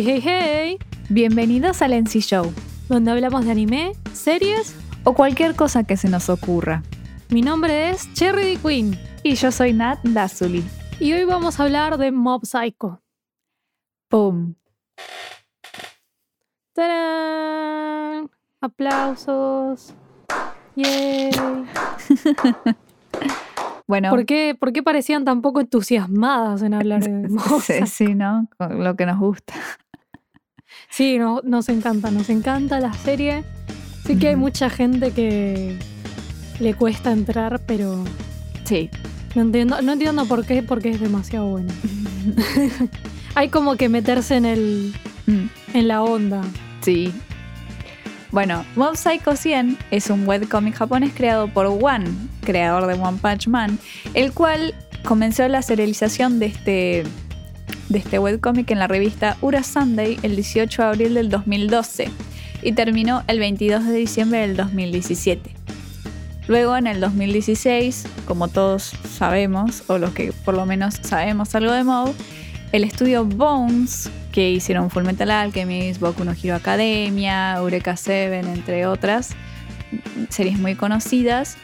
[0.00, 2.52] Hey, hey, hey, Bienvenidos al NC Show
[2.88, 4.76] donde hablamos de anime, series.
[5.02, 6.84] o cualquier cosa que se nos ocurra.
[7.30, 8.58] Mi nombre es Cherry D.
[8.62, 10.62] Queen Y yo soy Nat Lazuli.
[11.00, 13.02] y hoy vamos a hablar de Mob Psycho.
[14.08, 14.54] ¡Pum!
[16.74, 18.30] ¡Tarán!
[18.60, 19.94] Aplausos.
[20.76, 21.30] Yay.
[23.88, 27.86] Bueno, ¿Por qué, por qué parecían tan poco entusiasmadas en hablar de Mob sí, Psycho?
[27.86, 28.46] sí, ¿no?
[28.58, 29.54] Con lo que nos gusta.
[30.90, 33.44] Sí, no- nos encanta, nos encanta la serie.
[34.06, 35.78] Sí que hay mucha gente que
[36.60, 38.04] le cuesta entrar, pero
[38.64, 38.90] Sí.
[39.34, 41.72] no entiendo, no entiendo por qué, porque es demasiado bueno.
[43.34, 44.94] hay como que meterse en el
[45.26, 46.40] Mm, en la onda.
[46.80, 47.12] Sí.
[48.30, 52.06] Bueno, Mob Psycho 100 es un webcomic japonés creado por One,
[52.42, 53.78] creador de One Punch Man,
[54.14, 57.04] el cual comenzó la serialización de este,
[57.88, 62.10] de este webcomic en la revista Ura Sunday el 18 de abril del 2012
[62.62, 65.54] y terminó el 22 de diciembre del 2017.
[66.48, 71.72] Luego en el 2016, como todos sabemos, o los que por lo menos sabemos algo
[71.72, 72.14] de Mob,
[72.72, 79.30] el estudio Bones, que hicieron Fullmetal Alchemist, Boku no Hero Academia, Eureka Seven, entre otras
[80.30, 81.56] series muy conocidas,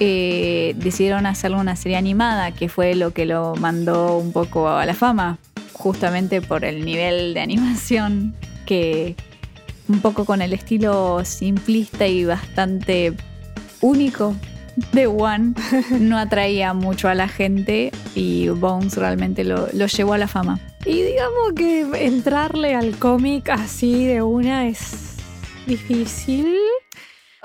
[0.00, 4.84] eh, decidieron hacerle una serie animada, que fue lo que lo mandó un poco a
[4.84, 5.38] la fama,
[5.86, 8.34] justamente por el nivel de animación
[8.66, 9.14] que
[9.88, 13.16] un poco con el estilo simplista y bastante
[13.80, 14.34] único
[14.90, 15.54] de One
[16.00, 20.58] no atraía mucho a la gente y Bones realmente lo, lo llevó a la fama.
[20.84, 25.14] Y digamos que entrarle al cómic así de una es
[25.68, 26.56] difícil.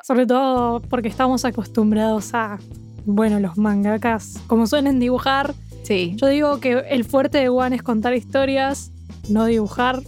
[0.01, 2.57] Sobre todo porque estamos acostumbrados a,
[3.05, 5.53] bueno, los mangakas, como suelen dibujar.
[5.83, 8.91] Sí, Yo digo que el fuerte de One es contar historias,
[9.29, 10.01] no dibujar.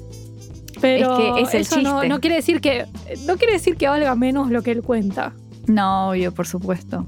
[0.82, 2.08] Pero Es que es el eso chiste.
[2.10, 2.86] no quiere decir que
[3.26, 5.34] no quiere decir que valga menos lo que él cuenta.
[5.68, 7.06] no, obvio, por supuesto.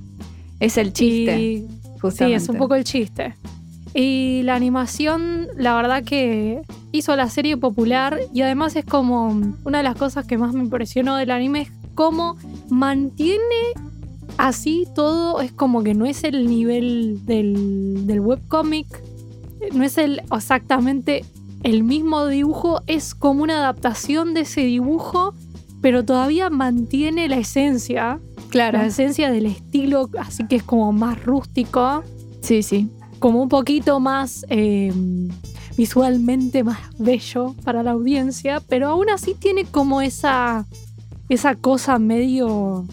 [0.59, 1.67] Es el chiste, Y-
[2.11, 3.33] Sí, es un poco el chiste.
[3.95, 6.61] Y la animación, la verdad que
[6.91, 9.27] hizo la serie popular y además es como
[9.63, 12.37] una de las cosas que más me impresionó del anime es cómo
[12.69, 13.39] mantiene
[14.37, 18.87] así todo, es como que no es el nivel del, del webcomic,
[19.73, 21.25] no es el exactamente
[21.63, 25.33] el mismo dibujo, es como una adaptación de ese dibujo,
[25.81, 28.19] pero todavía mantiene la esencia
[28.49, 28.77] Claro.
[28.77, 32.03] la esencia del estilo, así que es como más rústico,
[32.41, 32.89] Sí, sí.
[33.19, 34.93] como un poquito más eh,
[35.75, 40.65] visualmente más bello para la audiencia, pero aún así tiene como esa,
[41.27, 42.85] esa cosa medio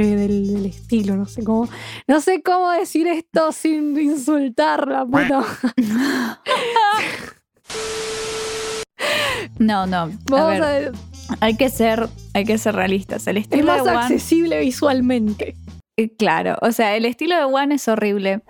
[0.00, 1.68] eh, del, del estilo, no sé cómo,
[2.06, 5.44] no sé cómo decir esto sin insultar la puta.
[9.58, 9.96] No, no.
[9.98, 10.92] A Vamos ver, a ver,
[11.40, 13.26] hay que ser, hay que ser realistas.
[13.26, 15.56] El es estilo más de One, accesible visualmente.
[15.96, 18.42] eh, claro, o sea, el estilo de One es horrible.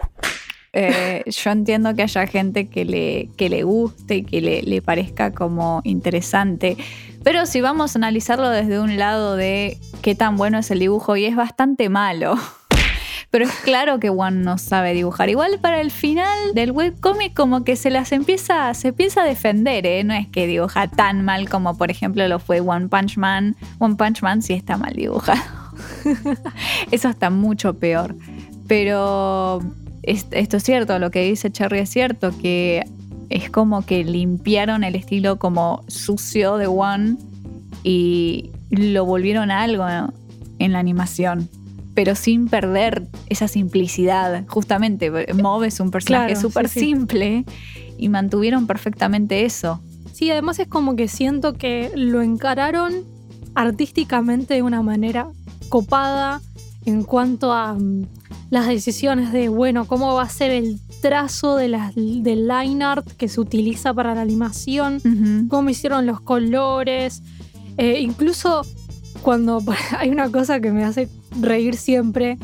[0.79, 4.83] Eh, yo entiendo que haya gente que le, que le guste y que le, le
[4.83, 6.77] parezca como interesante.
[7.25, 11.17] Pero si vamos a analizarlo desde un lado de qué tan bueno es el dibujo,
[11.17, 12.35] y es bastante malo.
[13.31, 15.31] Pero es claro que One no sabe dibujar.
[15.31, 19.87] Igual para el final del webcomic como que se las empieza, se empieza a defender,
[19.87, 20.05] ¿eh?
[20.05, 23.57] No es que dibuja tan mal como por ejemplo lo fue One Punch Man.
[23.79, 25.41] One Punch Man sí está mal dibujado.
[26.91, 28.15] Eso está mucho peor.
[28.69, 29.63] Pero
[30.07, 32.83] es- esto es cierto, lo que dice Cherry es cierto, que
[33.29, 37.17] es como que limpiaron el estilo como sucio de One
[37.83, 39.85] y lo volvieron a algo
[40.59, 41.49] en la animación.
[41.95, 44.45] Pero sin perder esa simplicidad.
[44.49, 46.87] Justamente, Mob es un personaje Claro, súper sí, sí.
[46.87, 47.45] simple
[47.97, 49.81] y mantuvieron perfectamente eso.
[50.13, 52.93] Sí, además es como que siento que lo encararon
[53.55, 55.29] artísticamente de una manera
[55.69, 56.41] copada
[56.85, 58.07] en cuanto a mm,
[58.51, 63.07] las decisiones de, bueno, cómo va a ser el trazo de las- del line art
[63.17, 65.01] que se utiliza para la animación,
[65.49, 67.23] cómo hicieron los colores,
[67.77, 68.63] eh, incluso
[69.23, 69.63] cuando
[69.99, 71.09] hay una cosa que me hace
[71.41, 72.39] reír siempre,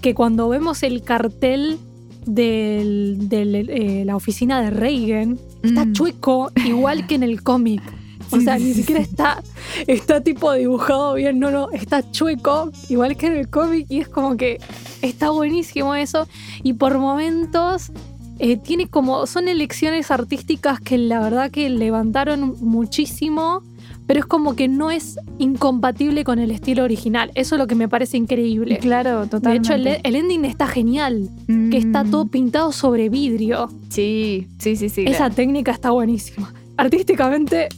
[0.00, 1.78] que cuando vemos el cartel
[2.26, 5.92] de la oficina de Reagan, está Mm.
[5.92, 7.82] chueco igual que en el cómic.
[8.30, 9.42] O sea, ni siquiera está,
[9.86, 14.08] está tipo dibujado bien, no, no, está chueco, igual que en el cómic, y es
[14.08, 14.58] como que
[15.02, 16.26] está buenísimo eso.
[16.62, 17.90] Y por momentos
[18.38, 23.62] eh, tiene como, son elecciones artísticas que la verdad que levantaron muchísimo,
[24.06, 27.30] pero es como que no es incompatible con el estilo original.
[27.34, 28.78] Eso es lo que me parece increíble.
[28.78, 29.68] Claro, De totalmente.
[29.68, 31.28] hecho, el, el ending está genial,
[31.70, 32.10] que está Mm.
[32.10, 33.68] todo pintado sobre vidrio.
[33.90, 35.04] Sí, sí, sí, sí.
[35.06, 36.54] Esa técnica está buenísima.
[36.78, 37.68] artísticamente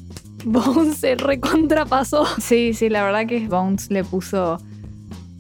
[0.45, 2.25] Bones se recontrapasó.
[2.41, 4.59] Sí, sí, la verdad que Bones le puso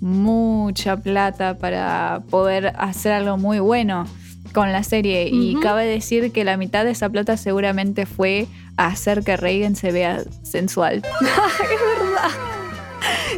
[0.01, 4.07] mucha plata para poder hacer algo muy bueno
[4.53, 5.29] con la serie.
[5.31, 9.77] Y cabe decir que la mitad de esa plata seguramente fue a hacer que Reagan
[9.77, 11.03] se vea sensual.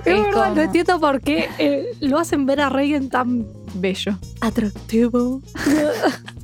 [0.04, 3.46] Es Es verdad, como- no entiendo por qué eh, lo hacen ver a Reagan tan
[3.74, 4.18] Bello.
[4.40, 5.40] atractivo.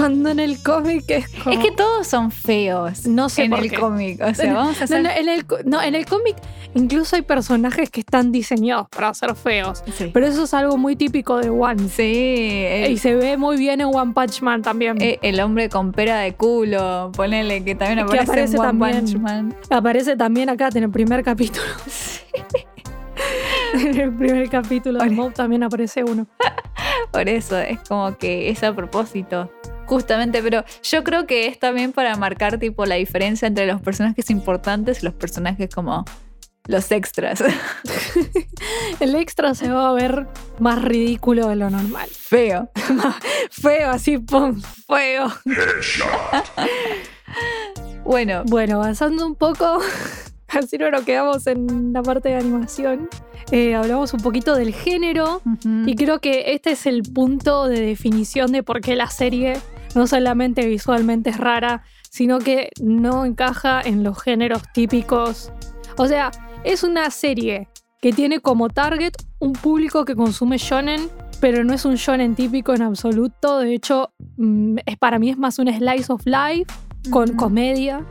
[0.00, 1.54] Cuando en el cómic es como...
[1.56, 4.20] Es que todos son feos No sé en por el cómic.
[4.22, 5.02] O sea, vamos a hacer.
[5.02, 6.36] no, en el, co- no, en el cómic
[6.74, 9.82] incluso hay personajes que están diseñados para ser feos.
[9.96, 10.10] Sí.
[10.12, 11.88] Pero eso es algo muy típico de One.
[11.88, 15.00] Sí, Y se ve muy bien en One Punch Man también.
[15.02, 18.68] eh, el hombre con pera de culo, ponele que también Que aparece, aparece en One
[18.68, 19.04] también.
[19.04, 19.56] Punch Man.
[19.70, 21.64] Aparece también acá en el primer capítulo.
[23.74, 25.10] en el primer capítulo de.
[25.10, 26.26] Mob también aparece uno.
[27.12, 29.50] Por eso, es como que es a propósito.
[29.90, 34.30] Justamente, pero yo creo que es también para marcar tipo la diferencia entre los personajes
[34.30, 36.04] importantes y los personajes como
[36.66, 37.42] los extras.
[39.00, 40.28] El extra se va a ver
[40.60, 42.08] más ridículo de lo normal.
[42.08, 42.70] Feo.
[43.50, 45.26] Feo, así, pum, feo.
[48.04, 49.80] Bueno, Bueno, avanzando un poco,
[50.48, 53.08] así no nos quedamos en la parte de animación.
[53.50, 55.42] eh, hablamos un poquito del género
[55.84, 59.54] y creo que este es el punto de definición de por qué la serie
[59.94, 65.52] no solamente visualmente es rara, sino que no encaja en los géneros típicos.
[65.96, 66.30] O sea,
[66.64, 67.68] es una serie
[68.00, 71.08] que tiene como target un público que consume shonen,
[71.40, 73.58] pero no es un shonen típico en absoluto.
[73.58, 76.72] De hecho, mm, es, para mí es más un slice of life
[77.10, 78.06] con comedia.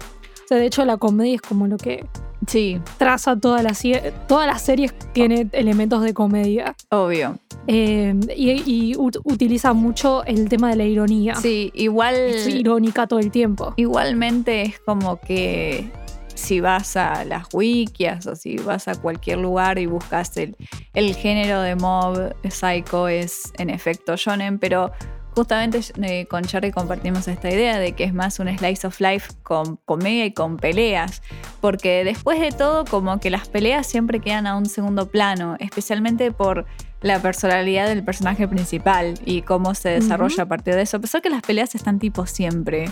[0.49, 2.07] Sea, de hecho, la comedia es como lo que
[2.47, 4.11] Sí, traza toda la serie.
[4.27, 6.75] Todas las series tiene elementos de comedia.
[6.89, 7.37] obvio.
[7.67, 11.35] Eh, y y ut- utiliza mucho el tema de la ironía.
[11.35, 12.15] Sí, igual.
[12.15, 13.73] Es irónica todo el tiempo.
[13.75, 15.91] Igualmente es como que
[16.33, 20.55] si vas a las wikias o si vas a cualquier lugar y buscas el,
[20.95, 24.91] el género de mob psycho es en efecto shonen, pero
[25.39, 29.31] justamente eh, con Cherry compartimos esta idea de que es más un slice of life
[29.41, 31.21] con comedia y con peleas,
[31.61, 36.33] porque después de todo como que las peleas siempre quedan a un segundo plano, especialmente
[36.33, 36.65] por
[37.01, 41.21] la personalidad del personaje principal y cómo se desarrolla a partir de eso, a pesar
[41.21, 42.89] que las peleas están tipo siempre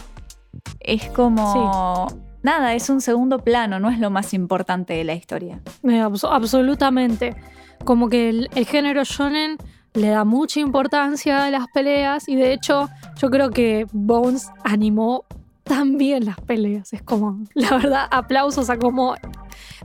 [0.79, 2.07] es como...
[2.43, 5.59] Nada, es un segundo plano, no es lo más importante de la historia.
[5.83, 7.35] Eh, abso- absolutamente.
[7.83, 9.57] Como que el, el género shonen
[9.97, 12.89] le da mucha importancia a las peleas y de hecho
[13.19, 15.25] yo creo que Bones animó
[15.63, 16.93] también las peleas.
[16.93, 19.15] Es como, la verdad, aplausos a como...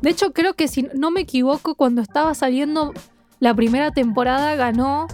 [0.00, 2.92] De hecho creo que si no me equivoco, cuando estaba saliendo
[3.40, 5.06] la primera temporada ganó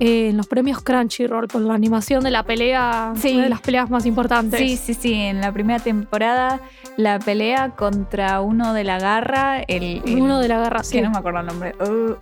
[0.00, 3.34] eh, en los premios Crunchyroll por la animación de la pelea, Sí.
[3.34, 4.60] una de las peleas más importantes.
[4.60, 6.60] Sí, sí, sí, en la primera temporada
[6.96, 10.02] la pelea contra uno de la garra, el...
[10.06, 11.00] el- Uno de la que sí.
[11.02, 11.74] no me acuerdo el nombre.
[11.80, 12.14] Uh,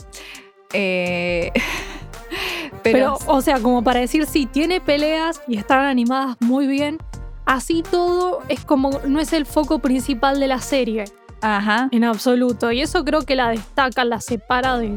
[0.73, 1.53] eh,
[2.83, 6.99] Pero, pero, o sea, como para decir, sí, tiene peleas y están animadas muy bien.
[7.45, 11.05] Así todo es como, no es el foco principal de la serie,
[11.41, 12.71] ajá, en absoluto.
[12.71, 14.97] Y eso creo que la destaca, la separa de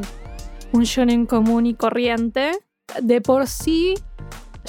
[0.72, 2.52] un shonen común y corriente.
[3.02, 3.94] De por sí,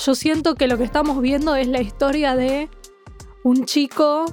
[0.03, 2.70] yo siento que lo que estamos viendo es la historia de
[3.44, 4.25] un chico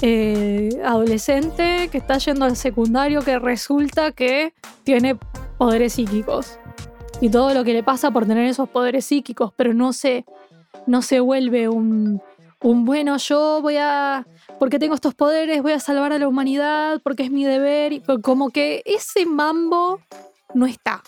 [0.00, 4.52] eh, adolescente que está yendo al secundario que resulta que
[4.82, 5.16] tiene
[5.58, 6.58] poderes psíquicos.
[7.20, 10.24] Y todo lo que le pasa por tener esos poderes psíquicos, pero no se,
[10.86, 12.20] no se vuelve un,
[12.62, 14.26] un bueno, yo voy a,
[14.58, 17.92] porque tengo estos poderes, voy a salvar a la humanidad, porque es mi deber.
[17.92, 20.00] Y co- como que ese mambo
[20.54, 21.02] no está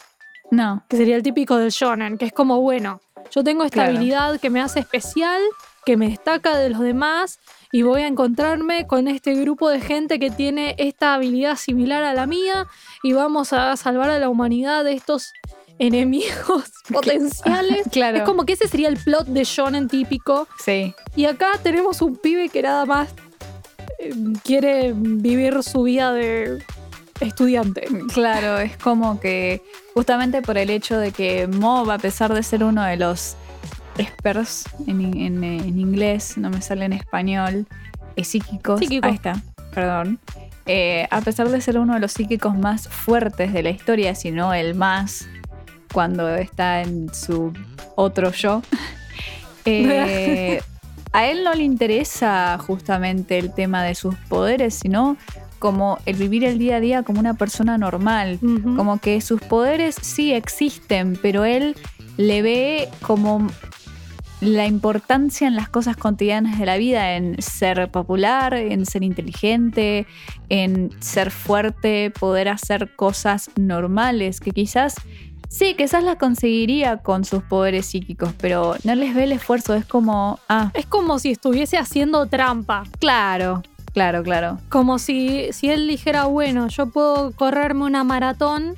[0.50, 3.00] no, que sería el típico del shonen, que es como, bueno,
[3.32, 3.90] yo tengo esta Claro.
[3.96, 5.42] habilidad que me hace especial,
[5.84, 7.40] que me destaca de los demás,
[7.72, 12.14] y voy a encontrarme con este grupo de gente que tiene esta habilidad similar a
[12.14, 12.68] la mía,
[13.02, 15.32] y vamos a salvar a la humanidad de estos
[15.78, 17.86] enemigos potenciales.
[17.90, 20.46] claro, Es como que ese sería el plot de shonen típico.
[20.62, 23.08] sí, Y acá tenemos un pibe que nada más
[23.98, 24.12] eh,
[24.44, 26.62] quiere vivir su vida de
[27.20, 27.86] estudiante.
[28.12, 29.62] Claro, es como que
[29.94, 33.36] justamente por el hecho de que Mob, a pesar de ser uno de los
[33.98, 37.66] experts en, en- en inglés, no me sale en español,
[38.16, 38.80] es psíquicos.
[38.80, 39.06] Psíquico.
[39.06, 39.40] Ahí está,
[39.72, 40.18] perdón.
[40.66, 44.30] Eh, a pesar de ser uno de los psíquicos más fuertes de la historia, si
[44.30, 45.26] no el más
[45.94, 47.52] cuando está en su
[47.94, 48.62] otro yo,
[49.64, 50.60] eh,
[51.12, 55.16] a él no le interesa justamente el tema de sus poderes, sino
[55.60, 58.38] como el vivir el día a día como una persona normal.
[58.76, 61.76] Como que sus poderes sí existen, pero él
[62.16, 63.46] le ve como
[64.40, 70.06] la importancia en las cosas cotidianas de la vida, en ser popular, en ser inteligente,
[70.48, 74.96] en ser fuerte, poder hacer cosas normales que quizás
[75.56, 79.84] Sí, quizás las conseguiría con sus poderes psíquicos, pero no les ve el esfuerzo, es
[79.86, 80.40] como...
[80.48, 82.82] Ah, Es como si estuviese haciendo trampa.
[82.98, 84.58] claro, claro, claro.
[84.68, 88.74] Como si, si él dijera, bueno, yo puedo correrme una maratón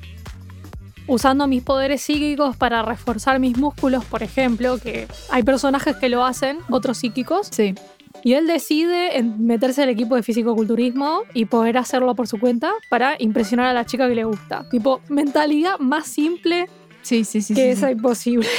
[1.07, 6.23] usando mis poderes psíquicos para reforzar mis músculos, por ejemplo, que hay personajes que lo
[6.25, 7.73] hacen, otros psíquicos, Sí,
[8.23, 13.15] y él decide meterse al equipo de fisicoculturismo y poder hacerlo por su cuenta para
[13.19, 14.67] impresionar a la chica que le gusta.
[14.69, 16.67] Tipo, mentalidad más simple
[17.01, 17.53] sí, sí, sí.
[17.53, 17.93] que sí, esa sí.
[17.93, 18.47] imposible.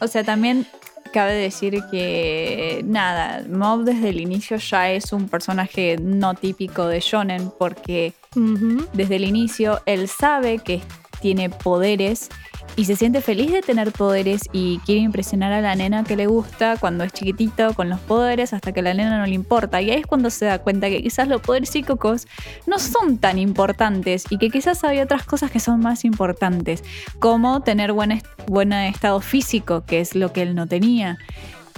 [0.00, 0.66] O sea, también
[1.12, 6.98] cabe decir que nada, Mob desde el inicio ya es un personaje no típico de
[6.98, 8.84] Shonen porque Ujú.
[8.92, 10.82] desde el inicio él sabe que
[11.20, 12.28] tiene poderes
[12.76, 16.26] y se siente feliz de tener poderes y quiere impresionar a la nena que le
[16.26, 19.80] gusta cuando es chiquitito con los poderes hasta que la nena no le importa.
[19.80, 22.26] Y ahí es cuando se da cuenta que quizás los poderes psíquicos
[22.66, 26.82] no son tan importantes y que quizás hay otras cosas que son más importantes,
[27.18, 31.18] como tener buen, buen estado físico, que es lo que él no tenía.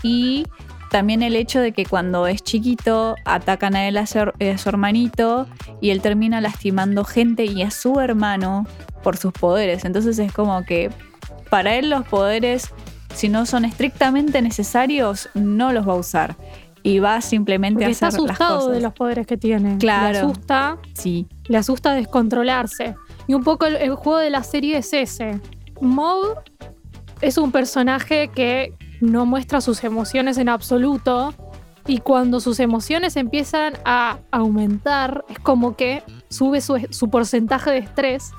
[0.02, 0.46] Y
[0.90, 4.68] también el hecho de que cuando es chiquito atacan a él a su, a su
[4.68, 5.46] hermanito
[5.80, 8.66] y él termina lastimando gente y a su hermano
[9.02, 9.84] por sus poderes.
[9.84, 10.90] Entonces es como que
[11.50, 12.70] para él los poderes,
[13.14, 16.36] si no son estrictamente necesarios, no los va a usar.
[16.82, 18.72] Y va simplemente Porque a está hacer las asustado cosas.
[18.74, 19.76] de los poderes que tiene.
[19.78, 20.12] Claro.
[20.12, 22.94] Le asusta, Sí, le asusta descontrolarse.
[23.26, 25.40] Y un poco el, el juego de la serie es ese.
[25.80, 26.38] Mob
[27.20, 31.34] es un personaje que no muestra sus emociones en absoluto.
[31.88, 37.78] Y cuando sus emociones empiezan a aumentar, es como que sube su, su porcentaje de
[37.78, 38.32] estrés.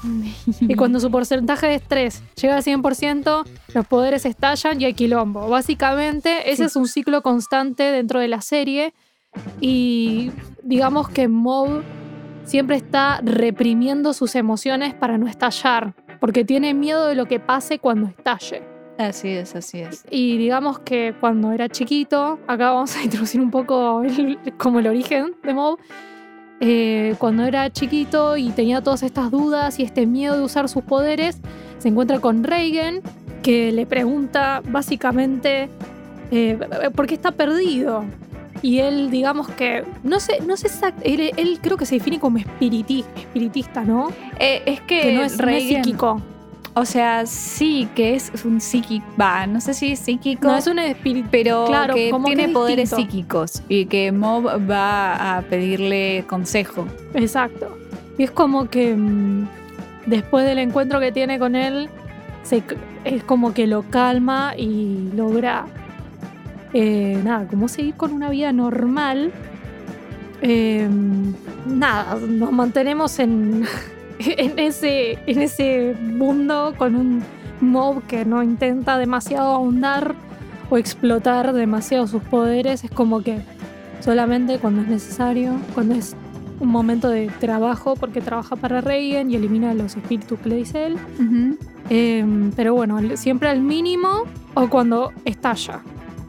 [0.60, 5.48] Y cuando su porcentaje de estrés llega al 100%, los poderes estallan y hay quilombo.
[5.48, 6.64] Básicamente, ese Sí.
[6.64, 8.94] es un ciclo constante dentro de la serie.
[9.62, 10.32] Y
[10.64, 11.84] digamos que Mob
[12.44, 17.80] siempre está reprimiendo sus emociones para no estallar, porque tiene miedo de lo que pase
[17.80, 18.64] cuando estalle.
[18.98, 20.06] Así es, así es.
[20.10, 24.88] Y digamos que cuando era chiquito, acá vamos a introducir un poco el- como el
[24.88, 25.80] origen de Mob.
[26.60, 30.84] Eh, cuando era chiquito y tenía todas estas dudas y este miedo de usar sus
[30.84, 31.40] poderes,
[31.78, 33.02] se encuentra con Reagan,
[33.44, 35.70] que le pregunta básicamente
[36.32, 36.58] eh,
[36.96, 38.06] por qué está perdido.
[38.64, 42.20] Y él, digamos que, no sé, no sé exact- él, él creo que se define
[42.20, 44.10] como espiriti- espiritista, ¿no?
[44.40, 46.22] Eh, es que, Que no es, no es Reagan- psíquico.
[46.78, 49.04] O sea, sí, que es un psíquico.
[49.20, 50.48] Va, no sé si es psíquico.
[50.48, 51.28] No es un espíritu.
[51.32, 56.86] pero Claro, que tiene es poderes psíquicos y que Mob va a pedirle consejo.
[57.16, 57.76] Exacto.
[58.20, 59.48] Y es como que mm,
[60.06, 61.90] después del encuentro que tiene con él,
[62.44, 62.62] se
[63.06, 65.66] es como que lo calma y logra,
[66.74, 69.32] eh, nada, como seguir con una vida normal.
[70.44, 70.88] Eh,
[71.66, 73.66] nada, nos mantenemos en,
[74.38, 77.24] en, ese, en ese mundo con un
[77.62, 80.16] mob que no intenta demasiado ahondar
[80.70, 82.84] o explotar demasiado sus poderes.
[82.84, 83.40] Es como que
[84.00, 86.16] solamente cuando es necesario, cuando es
[86.60, 90.88] un momento de trabajo, porque trabaja para Reagan y elimina los espíritus que le dice
[90.88, 90.98] él.
[91.90, 94.24] Eh, pero bueno, siempre al mínimo
[94.56, 95.82] o cuando estalla.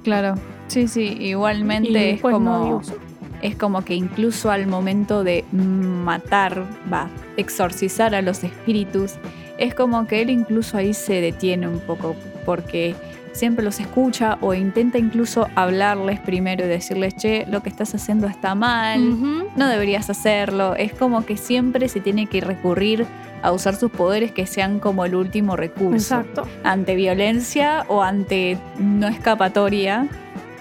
[0.02, 0.35] Claro.
[0.68, 2.95] Sí, sí, Y igualmente es no como, uso.
[3.42, 9.14] Es como que incluso al momento de matar, va, exorcizar a los espíritus,
[9.59, 12.14] es como que él incluso ahí se detiene un poco
[12.45, 12.95] porque
[13.33, 18.26] siempre los escucha o intenta incluso hablarles primero y decirles, che, lo que estás haciendo
[18.26, 19.49] está mal.
[19.57, 20.75] No deberías hacerlo.
[20.75, 23.07] Es como que siempre se tiene que recurrir
[23.42, 26.16] a usar sus poderes que sean como el último recurso.
[26.16, 26.49] Exacto.
[26.64, 30.09] Ante violencia o ante no escapatoria,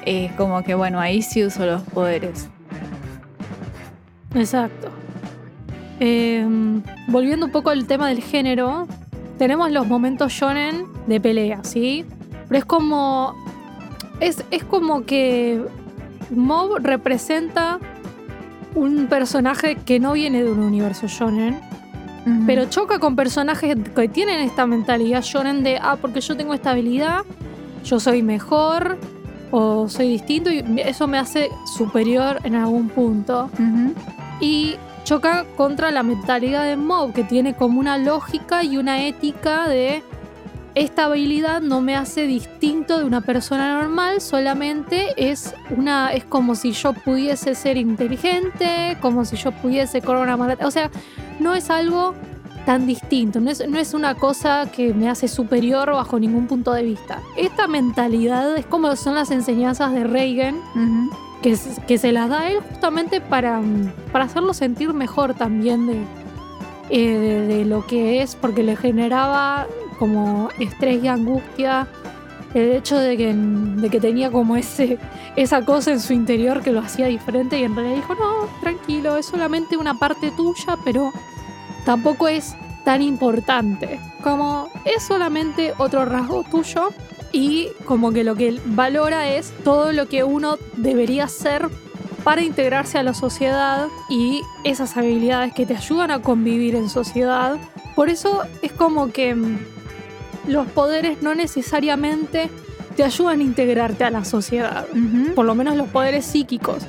[0.05, 2.49] es como que bueno, ahí sí uso los poderes.
[4.33, 4.89] Exacto.
[5.99, 6.45] Eh,
[7.07, 8.87] volviendo un poco al tema del género,
[9.37, 12.05] tenemos los momentos shonen de pelea, ¿sí?
[12.47, 13.35] Pero es como.
[14.19, 15.61] Es, es como que
[16.31, 17.79] Mob representa
[18.73, 21.59] un personaje que no viene de un universo shonen,
[22.45, 26.71] pero choca con personajes que tienen esta mentalidad shonen de, ah, porque yo tengo esta
[26.71, 27.21] habilidad,
[27.85, 28.97] yo soy mejor
[29.51, 33.49] o soy distinto y eso me hace superior en algún punto.
[34.39, 39.67] Y choca contra la mentalidad de Mob, que tiene como una lógica y una ética
[39.67, 40.03] de
[40.75, 46.53] esta habilidad no me hace distinto de una persona normal, solamente es una es como
[46.53, 50.91] si yo pudiese ser inteligente, como si yo pudiese correr una maratón, o sea,
[51.39, 52.13] no es algo
[52.67, 56.73] tan distinto, no es, no es una cosa que me hace superior bajo ningún punto
[56.73, 57.21] de vista.
[57.37, 60.59] Esta mentalidad es como son las enseñanzas de Reagan,
[61.41, 63.61] que, se las da él justamente para,
[64.11, 66.03] para hacerlo sentir mejor también de,
[66.89, 69.67] eh, de, lo que es, porque le generaba
[69.99, 71.87] como estrés y angustia
[72.53, 74.97] el hecho de que, de que tenía como ese,
[75.35, 79.17] esa cosa en su interior que lo hacía diferente y en realidad dijo, no, tranquilo,
[79.17, 81.11] es solamente una parte tuya, pero
[81.85, 83.99] tampoco es tan importante.
[84.23, 86.89] Como es solamente otro rasgo tuyo
[87.31, 91.69] y como que lo que valora es todo lo que uno debería hacer
[92.23, 97.57] para integrarse a la sociedad y esas habilidades que te ayudan a convivir en sociedad.
[97.95, 99.35] Por eso es como que
[100.47, 102.49] los poderes no necesariamente
[102.95, 104.87] te ayudan a integrarte a la sociedad,
[105.35, 106.83] por lo menos los poderes psíquicos.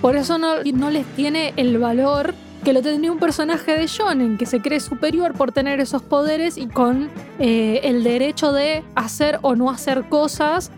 [0.00, 4.38] Por eso no, no les tiene el valor que lo tendría un personaje de Shonen,
[4.38, 9.38] que se cree superior por tener esos poderes y con eh, el derecho de hacer
[9.42, 10.70] o no hacer cosas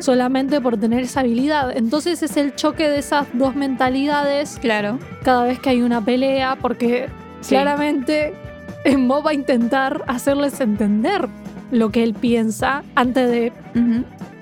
[0.00, 1.76] solamente por tener esa habilidad.
[1.76, 4.58] Entonces es el choque de esas dos mentalidades.
[4.60, 4.98] Claro.
[5.22, 7.08] Cada vez que hay una pelea, porque
[7.46, 8.34] claramente
[8.98, 11.28] Mo va a intentar hacerles entender
[11.70, 13.52] lo que él piensa antes de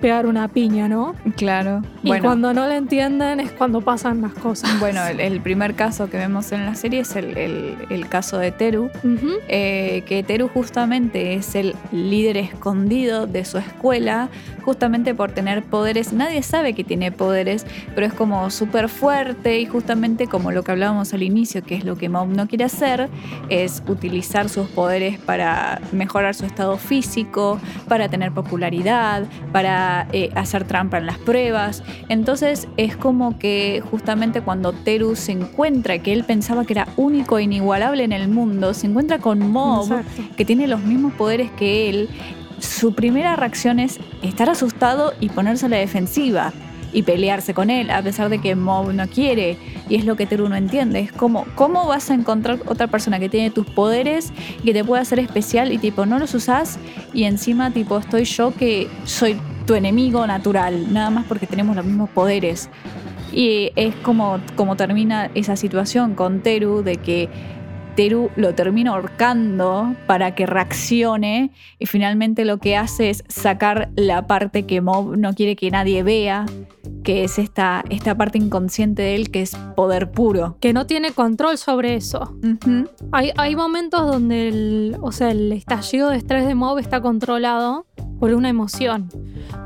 [0.00, 1.14] pegar una piña, ¿no?
[1.36, 1.82] Claro.
[2.02, 4.70] Y cuando no lo entienden es cuando pasan las cosas.
[4.78, 8.90] Bueno, el, primer caso que vemos en la serie es el, caso de Teru,
[9.48, 14.28] eh, que Teru justamente es el líder escondido de su escuela,
[14.62, 16.12] justamente por tener poderes.
[16.12, 20.72] Nadie sabe que tiene poderes, pero es como súper fuerte y justamente como lo que
[20.72, 23.08] hablábamos al inicio, que es lo que Mob no quiere hacer,
[23.48, 30.64] es utilizar sus poderes para mejorar su estado físico, para tener popularidad, para eh, hacer
[30.64, 31.82] trampa en las pruebas.
[32.08, 37.38] Entonces es como que justamente cuando Teru se encuentra, que él pensaba que era único
[37.38, 39.88] e inigualable en el mundo, se encuentra con Mob,
[40.36, 42.08] que tiene los mismos poderes que él,
[42.60, 46.52] su primera reacción es estar asustado y ponerse a la defensiva
[46.92, 49.56] y pelearse con él, a pesar de que Mob no quiere.
[49.88, 51.00] Y es lo que Teru no entiende.
[51.00, 54.32] Es como, ¿cómo vas a encontrar otra persona que tiene tus poderes,
[54.64, 56.78] que te pueda hacer especial y tipo, no los usás
[57.12, 59.36] y encima tipo, estoy yo que soy
[59.68, 62.70] tu enemigo natural, nada más porque tenemos los mismos poderes.
[63.34, 67.28] Y es como, como termina esa situación con Teru, de que
[67.98, 74.28] Teru lo termina ahorcando para que reaccione y finalmente lo que hace es sacar la
[74.28, 76.46] parte que Mob no quiere que nadie vea,
[77.02, 80.58] que es esta, esta parte inconsciente de él que es poder puro.
[80.60, 82.36] Que no tiene control sobre eso.
[83.10, 87.84] hay, hay, momentos donde el, o sea, el estallido de estrés de Mob está controlado
[88.20, 89.08] por una emoción.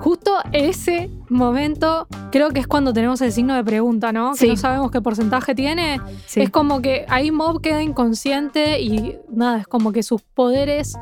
[0.00, 4.32] Justo ese momento creo que es cuando tenemos el signo de pregunta, ¿no?
[4.34, 6.00] Que no sabemos qué porcentaje tiene.
[6.34, 10.96] Es como que ahí Mob queda inconsciente y nada, es como que sus poderes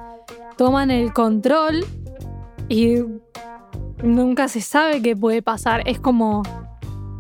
[0.56, 1.84] toman el control
[2.68, 2.96] y
[4.02, 5.82] nunca se sabe qué puede pasar.
[5.86, 6.42] Es como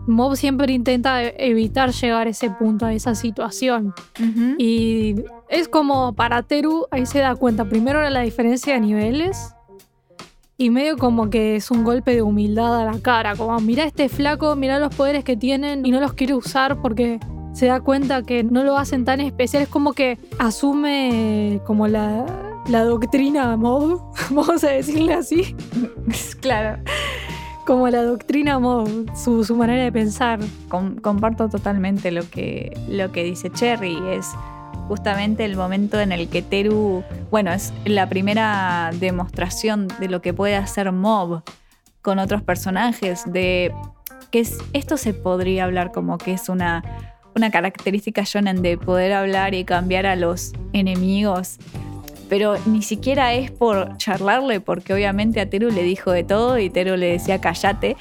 [0.06, 3.92] Mob siempre intenta evitar llegar a ese punto, a esa situación.
[4.58, 5.16] Y
[5.48, 9.54] es como para Teru, ahí se da cuenta primero la diferencia de niveles
[10.56, 14.08] y medio como que es un golpe de humildad a la cara, como mira este
[14.08, 17.18] flaco, mira los poderes que tienen y no los quiere usar porque
[17.60, 22.24] se da cuenta que no lo hacen tan especial, es como que asume como la,
[22.66, 25.54] doctrina mob, vamos a decirle así.
[26.40, 26.82] claro.
[27.66, 30.40] Como la doctrina mob, su, su manera de pensar.
[30.70, 34.28] comparto totalmente lo que, lo que dice Cherry, es
[34.88, 40.32] justamente el momento en el que Teru, bueno, es la primera demostración de lo que
[40.32, 41.42] puede hacer Mob
[42.00, 43.74] con otros personajes, de
[44.30, 46.82] que esto se podría hablar como que es una,
[47.34, 51.58] una característica shonen de poder hablar y cambiar a los enemigos.
[52.28, 56.70] Pero ni siquiera es por charlarle, porque obviamente a Teru le dijo de todo y
[56.70, 57.96] Teru le decía cállate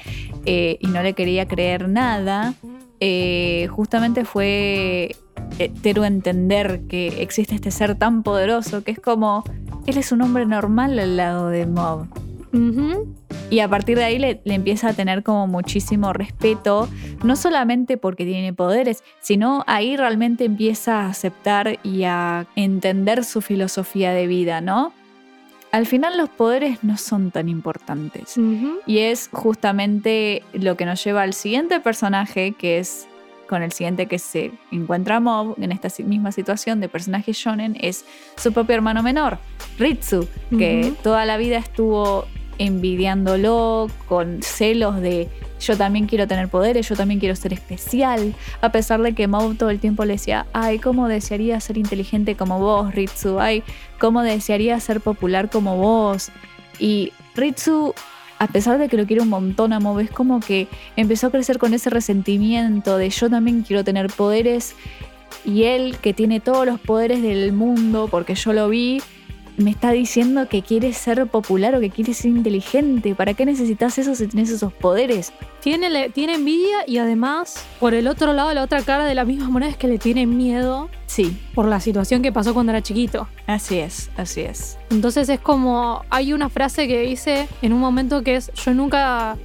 [0.46, 2.54] eh, y no le quería creer nada.
[3.00, 5.16] Eh, justamente fue
[5.58, 9.42] eh, Teru entender que existe este ser tan poderoso que es como,
[9.86, 12.06] él es un hombre normal al lado de Mob.
[13.50, 16.88] Y a partir de ahí le, empieza a tener como muchísimo respeto,
[17.24, 23.40] no solamente porque tiene poderes, sino ahí realmente empieza a aceptar y a entender su
[23.40, 24.92] filosofía de vida, ¿no?
[25.72, 28.36] Al final los poderes no son tan importantes.
[28.86, 33.06] Y es justamente lo que nos lleva al siguiente personaje, que es
[33.48, 38.04] con el siguiente que se encuentra Mob en esta misma situación de personaje shonen es
[38.36, 39.38] su propio hermano menor,
[39.76, 42.26] Ritsu, que toda la vida estuvo
[42.60, 45.28] envidiándolo, con celos de
[45.60, 49.56] yo también quiero tener poderes, yo también quiero ser especial, a pesar de que Mob
[49.56, 53.62] todo el tiempo le decía, ay, cómo desearía ser inteligente como vos, Ritsu, ay,
[53.98, 56.30] cómo desearía ser popular como vos.
[56.78, 57.94] Y Ritsu,
[58.38, 61.30] a pesar de que lo quiere un montón a Mob, es como que empezó a
[61.30, 64.74] crecer con ese resentimiento de yo también quiero tener poderes
[65.46, 69.00] y él que tiene todos los poderes del mundo, porque yo lo vi,
[69.60, 73.14] me está diciendo que quieres ser popular o que quieres ser inteligente.
[73.14, 75.32] ¿Para qué necesitas eso si tienes esos poderes?
[75.60, 79.24] Tiene, le- tiene envidia y además, por el otro lado, la otra cara de la
[79.24, 82.82] misma moneda es que le tiene miedo Sí, por la situación que pasó cuando era
[82.82, 83.28] chiquito.
[83.46, 84.78] así es, así es.
[84.90, 89.36] Entonces es como, hay una frase que dice en un momento que es, yo nunca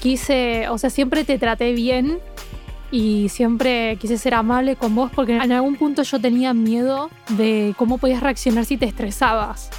[0.00, 2.18] quise, o sea, siempre te traté bien
[2.92, 7.74] y siempre quise ser amable con vos porque en algún punto yo tenía miedo de
[7.78, 9.70] cómo podías reaccionar si te estresabas.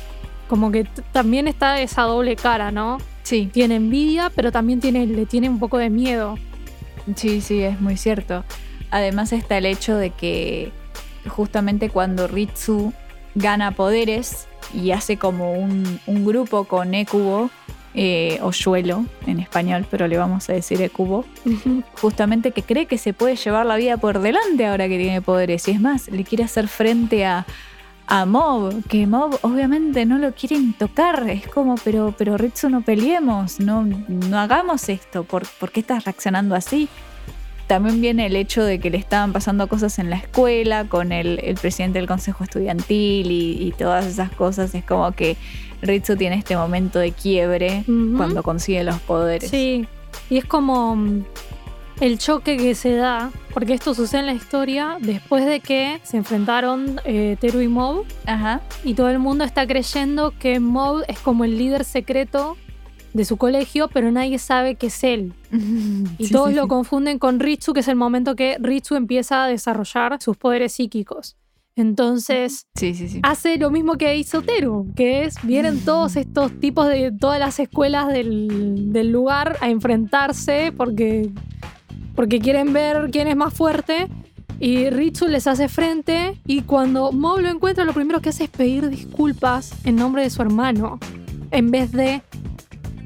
[0.50, 2.98] Como que también está esa doble cara, ¿no?
[3.22, 6.38] Sí, Tiene envidia, pero también tiene, le tiene un poco de miedo.
[7.16, 8.44] sí, sí, es muy cierto.
[8.90, 10.72] Además está el hecho de que
[11.28, 12.94] justamente cuando Ritsu
[13.36, 17.52] gana poderes y hace como un, un grupo con Ekubo,
[17.96, 21.26] eh, o Yuelo en español, pero le vamos a decir Ekubo,
[22.02, 25.68] justamente que cree que se puede llevar la vida por delante ahora que tiene poderes.
[25.68, 27.46] Y es más, le quiere hacer frente a,
[28.08, 31.30] a Mob, que Mob obviamente no lo quieren tocar.
[31.30, 35.24] Es como, pero, pero Ritsu, no peleemos, no, no hagamos esto.
[35.24, 36.90] ¿Por, ¿Por qué estás reaccionando así?
[37.68, 41.40] También viene el hecho de que le estaban pasando cosas en la escuela con el,
[41.44, 44.76] el presidente del consejo estudiantil y, y todas esas cosas.
[44.76, 45.38] Es como que
[45.84, 47.84] Ritsu tiene este momento de quiebre
[48.18, 49.50] cuando consigue los poderes.
[49.50, 49.88] Sí,
[50.30, 51.24] y es como mm,
[52.00, 56.18] el choque que se da, porque esto sucede en la historia después de que se
[56.18, 58.62] enfrentaron eh, Teru y Mob, Ajá.
[58.84, 62.58] y todo el mundo está creyendo que Mob es como el líder secreto
[63.14, 65.34] de su colegio, pero nadie sabe que es él.
[66.18, 66.70] Y Sí, todos sí, lo sí.
[66.70, 71.36] confunden con Ritsu, que es el momento que Ritsu empieza a desarrollar sus poderes psíquicos.
[71.76, 73.20] Entonces, Sí, sí, sí.
[73.24, 77.60] hace lo mismo que hizo Teru, que es, vienen todos estos tipos de todas las
[77.60, 81.30] escuelas del, del lugar a enfrentarse porque,
[82.16, 84.08] porque quieren ver quién es más fuerte.
[84.60, 88.50] Y Ritsu les hace frente y cuando Mob lo encuentra, lo primero que hace es
[88.50, 91.00] pedir disculpas en nombre de su hermano.
[91.52, 92.22] En vez de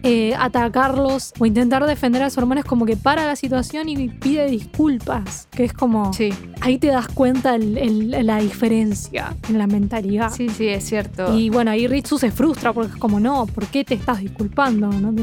[0.04, 4.10] eh, atacarlos o intentar defender a su hermano, es como que para la situación y
[4.10, 5.48] pide disculpas.
[5.52, 6.30] Que es como Sí,
[6.62, 10.30] ahí te das cuenta el- el- la diferencia en la mentalidad.
[10.32, 11.36] sí, sí, es cierto.
[11.38, 14.88] Y bueno, ahí Ritsu se frustra porque es como, no, ¿por qué te estás disculpando?
[14.90, 15.14] ¿No?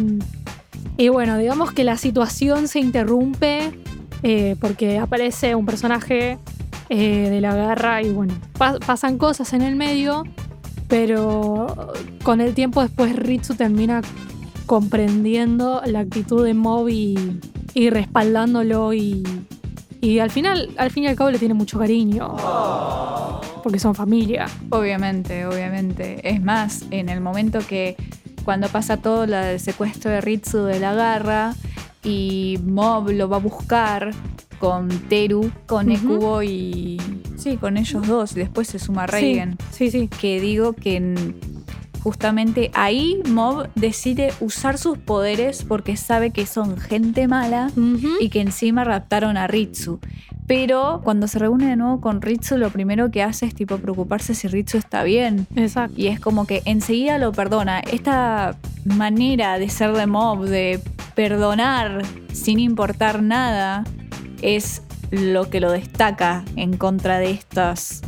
[0.97, 3.73] Y bueno, digamos que la situación se interrumpe
[4.23, 6.39] eh, porque aparece un personaje
[6.89, 10.25] eh, de la guerra y bueno, pa- pasan cosas en el medio,
[10.89, 14.03] pero con el tiempo después Ritsu termina
[14.67, 17.41] comprendiendo la actitud de Mob y,
[17.75, 19.23] y respaldándolo y,
[20.01, 22.37] y al final, al fin y al cabo le tiene mucho cariño.
[23.63, 24.47] Porque son familia.
[24.71, 26.21] Obviamente, obviamente.
[26.29, 27.97] Es más, en el momento que
[28.45, 31.55] cuando pasa todo lo del secuestro de Ritsu de la garra
[32.03, 34.11] y Mob lo va a buscar
[34.59, 35.91] con Teru, con.
[35.91, 37.01] Ekubo y
[37.37, 39.57] sí, con ellos dos, y después se suma Reigen.
[39.71, 40.09] Sí, sí, sí.
[40.09, 41.15] Que digo que
[42.05, 47.71] justamente ahí Mob decide usar sus poderes porque sabe que son gente mala
[48.21, 50.01] y que encima raptaron a Ritsu.
[50.47, 54.35] Pero cuando se reúne de nuevo con Ritsu, lo primero que hace es tipo preocuparse
[54.35, 55.47] si Ritsu está bien.
[55.57, 55.95] Exacto.
[55.97, 57.81] Y es como que enseguida lo perdona.
[57.81, 60.81] Esta manera de ser de mob, de
[61.15, 62.03] perdonar
[62.35, 63.85] sin importar nada,
[64.43, 68.03] es lo que lo destaca en contra de estas.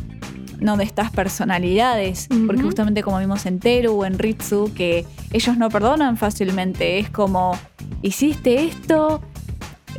[0.59, 5.55] No de estas personalidades, porque justamente como vimos en Teru o en Ritsu, que ellos
[5.57, 6.97] no perdonan fácilmente.
[6.99, 7.51] Es como,
[8.01, 9.21] hiciste esto,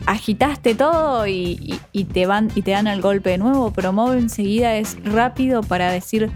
[0.07, 3.92] agitaste todo y, y- y te van y te dan el golpe de nuevo, pero
[3.92, 6.31] Mob enseguida es rápido para decir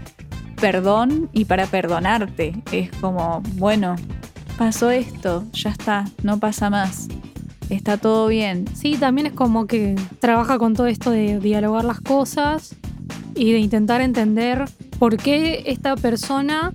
[0.59, 2.53] perdón y para perdonarte.
[2.71, 3.95] Es como, bueno,
[4.57, 7.07] pasó esto, ya está, no pasa más.
[7.69, 8.65] Está todo bien.
[8.75, 12.75] Sí, también es como que trabaja con todo esto de dialogar las cosas
[13.35, 14.65] y de intentar entender
[14.99, 16.71] por qué esta persona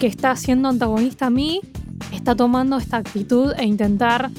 [0.00, 1.60] que está siendo antagonista a mí
[2.12, 4.30] está tomando esta actitud e intentar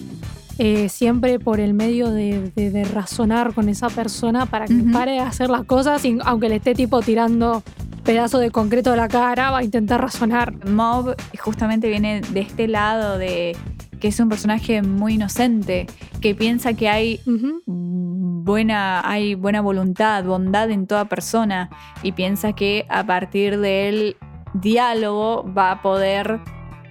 [0.58, 5.12] eh, siempre por el medio de, de- de razonar con esa persona para que pare
[5.14, 7.64] de hacer las cosas, y aunque le esté tipo tirando
[8.04, 10.66] pedazo de concreto a la cara, va a intentar razonar.
[10.68, 13.56] Mob justamente viene de este lado de
[14.00, 15.88] que es un personaje muy inocente,
[16.22, 17.22] que piensa que hay
[17.66, 21.70] buena, hay buena voluntad, bondad en toda persona
[22.04, 24.18] y piensa que a partir del
[24.54, 26.40] diálogo va a poder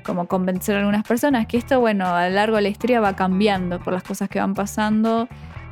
[0.04, 3.14] como convencer a algunas personas, que esto, bueno, a lo largo de la historia va
[3.14, 5.28] cambiando por las cosas que van pasando.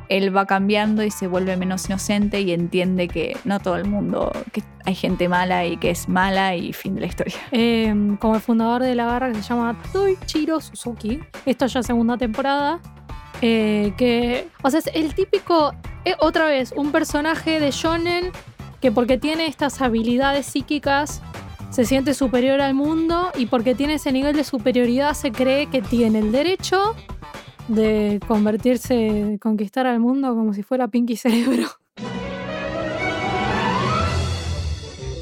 [0.09, 4.31] Él va cambiando y se vuelve menos inocente y entiende que no todo el mundo,
[4.51, 7.35] que hay gente mala y que es mala y fin de la historia.
[7.51, 11.19] Eh, como el fundador de la barra que se llama Toichiro Suzuki.
[11.45, 12.79] Esto ya segunda temporada.
[13.41, 15.73] eh, que, o sea, es el típico,
[16.05, 18.31] eh, otra vez, un personaje de shonen
[18.81, 21.21] que porque tiene estas habilidades psíquicas
[21.69, 25.81] se siente superior al mundo y porque tiene ese nivel de superioridad se cree que
[25.81, 26.95] tiene el derecho
[27.67, 31.67] de convertirse, conquistar al mundo como si fuera Pinky Cerebro.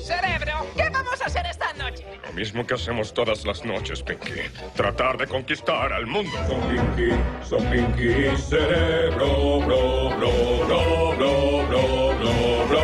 [0.03, 2.05] Cerebro, ¿qué vamos a hacer esta noche?
[2.27, 4.31] Lo mismo que hacemos todas las noches, Pinky.
[4.75, 6.31] Tratar de conquistar al mundo.
[6.47, 7.11] Son Pinky,
[7.43, 10.31] son Pinky, cerebro, bro, bro,
[10.67, 12.81] bro, bro, bro, bro, bro.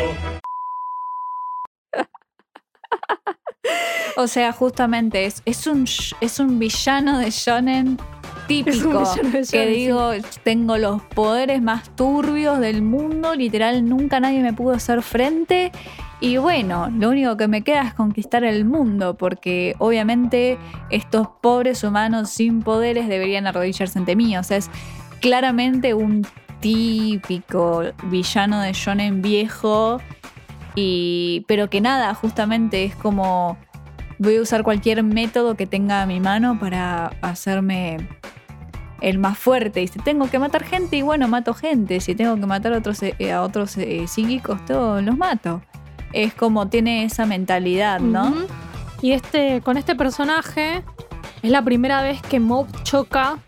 [4.18, 7.98] O sea, justamente es, es, un, sh- es un villano de shonen
[8.52, 9.04] típico.
[9.52, 10.12] Que digo,
[10.44, 15.72] tengo los poderes más turbios del mundo, literal, nunca nadie me pudo hacer frente.
[16.20, 20.60] Y bueno, lo único que me queda es conquistar el mundo, porque obviamente
[20.90, 24.38] estos pobres humanos sin poderes deberían arrodillarse ante mí.
[24.38, 24.70] O sea, es
[25.20, 26.28] claramente un
[26.60, 30.00] típico villano de shonen viejo.
[30.76, 33.58] Y, pero que nada, justamente es como
[34.20, 37.98] voy a usar cualquier método que tenga a mi mano para hacerme
[39.02, 39.82] el más fuerte.
[39.82, 42.00] Y si tengo que matar gente, y bueno, mato gente.
[42.00, 45.62] Si tengo que matar a otros, eh, a otros eh, psíquicos, todos los mato.
[46.14, 48.34] Es como tiene esa mentalidad, ¿no?
[49.02, 50.84] Y este, con este personaje
[51.42, 53.40] es la primera vez que Mob choca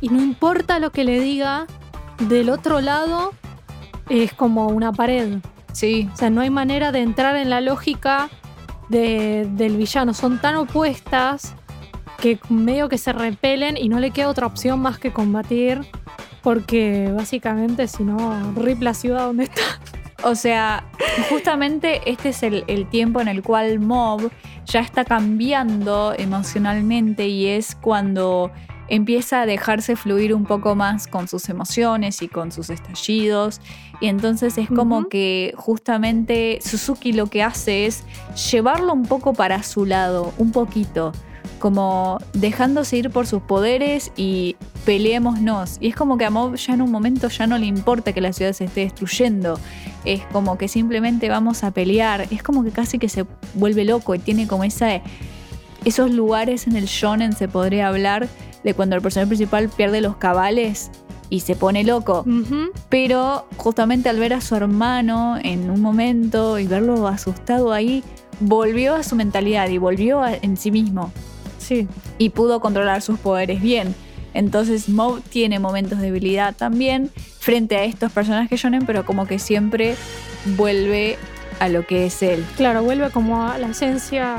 [0.00, 1.66] y no importa lo que le diga,
[2.28, 3.32] del otro lado
[4.08, 5.38] es como una pared.
[5.72, 8.30] Sí, O sea, no hay manera de entrar en la lógica
[8.88, 10.14] de- del villano.
[10.14, 11.54] Son tan opuestas
[12.18, 15.80] que medio que se repelen y no le queda otra opción más que combatir.
[16.42, 19.62] Porque básicamente, si no, rip la ciudad donde está.
[20.22, 20.84] O sea,
[21.28, 24.30] justamente este es el, el tiempo en el cual Mob
[24.64, 28.50] ya está cambiando emocionalmente y es cuando
[28.88, 33.60] empieza a dejarse fluir un poco más con sus emociones y con sus estallidos.
[34.00, 38.04] Y entonces es como que justamente Suzuki lo que hace es
[38.50, 41.12] llevarlo un poco para su lado, un poquito.
[41.58, 45.78] Como dejándose ir por sus poderes y peleémonos.
[45.80, 48.20] Y es como que a Mob ya en un momento ya no le importa que
[48.20, 49.58] la ciudad se esté destruyendo
[50.04, 52.26] es como que simplemente vamos a pelear.
[52.30, 55.00] Es como que casi que se vuelve loco y tiene como esa,
[55.84, 58.28] esos lugares en el shonen, se podría hablar,
[58.62, 60.90] de cuando el personaje principal pierde los cabales
[61.28, 62.24] y se pone loco.
[62.88, 68.04] Pero justamente al ver a su hermano en un momento y verlo asustado ahí,
[68.38, 71.10] volvió a su mentalidad y volvió a- en sí mismo
[71.66, 71.88] Sí.
[72.18, 73.94] y pudo controlar sus poderes bien.
[74.34, 79.38] Entonces Mob tiene momentos de debilidad también frente a estos personajes shonen, pero como que
[79.38, 79.96] siempre
[80.56, 81.16] vuelve
[81.58, 82.44] a lo que es él.
[82.56, 84.36] Claro, vuelve como a la esencia.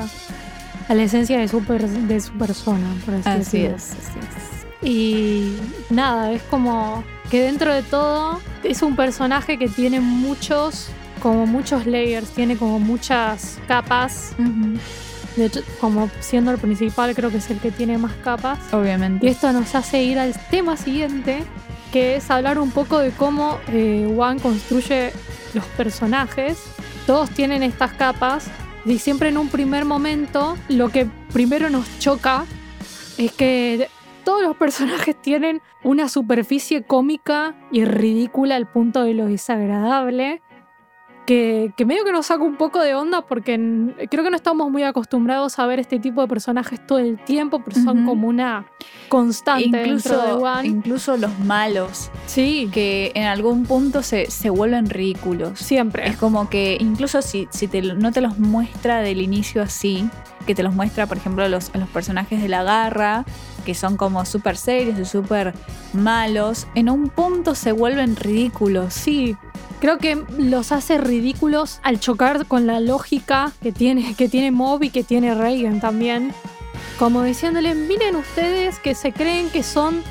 [0.87, 3.75] A la esencia de su, per- de su persona, por así, Así decirlo.
[3.75, 4.87] es, así es.
[4.89, 5.57] Y
[5.89, 10.87] nada, es como que dentro de todo es un personaje que tiene muchos,
[11.21, 14.33] como muchos layers, tiene como muchas capas.
[15.37, 18.59] De hecho, como siendo el principal, creo que es el que tiene más capas.
[18.71, 19.27] Y Obviamente.
[19.29, 21.43] esto nos hace ir al tema siguiente,
[21.91, 25.13] que es hablar un poco de cómo eh, One construye
[25.53, 26.57] los personajes.
[27.05, 28.47] Todos tienen estas capas
[28.83, 32.45] y siempre en un primer momento lo que primero nos choca
[33.17, 33.89] es que
[34.23, 40.41] todos los personajes tienen una superficie cómica y ridícula al punto de lo desagradable.
[41.27, 43.53] Que, que medio que nos saca un poco de onda porque
[44.09, 47.61] creo que no estamos muy acostumbrados a ver este tipo de personajes todo el tiempo,
[47.65, 48.65] pero son como una
[49.09, 50.67] constante dentro de Incluso, One.
[50.69, 55.59] incluso los malos, Sí, que en algún punto se, se vuelven ridículos.
[55.59, 56.07] siempre.
[56.07, 60.09] Es como que incluso si, si te- no te los muestra del inicio así,
[60.45, 63.25] que te los muestra, por ejemplo, los, los personajes de la garra,
[63.67, 65.53] que son como súper serios y súper
[65.91, 68.93] malos, en un punto se vuelven ridículos.
[68.93, 69.35] Sí,
[69.81, 74.83] creo que los hace ridículos al chocar con la lógica que tiene, que tiene Mob
[74.83, 76.31] y que tiene Reagan también.
[76.97, 80.01] Como diciéndole, miren ustedes que se creen que son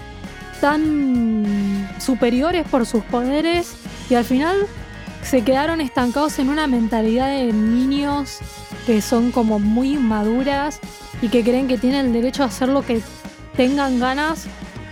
[0.60, 3.72] tan superiores por sus poderes
[4.10, 4.66] y al final
[5.22, 8.40] se quedaron estancados en una mentalidad de niños
[8.84, 10.78] que son como muy maduras
[11.22, 13.00] y que creen que tienen el derecho a hacer lo que
[13.56, 14.46] tengan ganas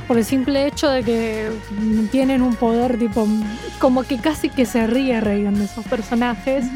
[0.09, 1.50] por el simple hecho de que
[2.12, 3.27] tienen un poder tipo
[3.81, 6.66] como que casi que se ríe Reagan de esos personajes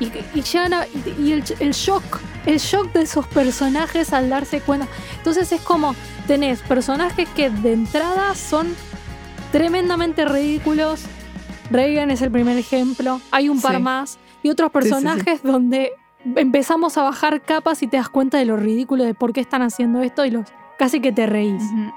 [0.00, 4.88] y, y, y- y el, el shock el shock de esos personajes al darse cuenta.
[5.18, 5.94] Entonces es como
[6.26, 8.66] tenés personajes que de entrada son
[9.52, 11.02] tremendamente ridículos.
[11.70, 13.20] Reagan es el primer ejemplo.
[13.30, 13.82] Hay un par Sí.
[13.82, 14.18] más.
[14.42, 14.78] Y otros sí, sí.
[14.90, 15.92] personajes donde
[16.36, 19.62] empezamos a bajar capas y te das cuenta de lo ridículo de por qué están
[19.62, 20.46] haciendo esto y los
[20.82, 21.62] casi que te reís.
[21.62, 21.92] Ujú.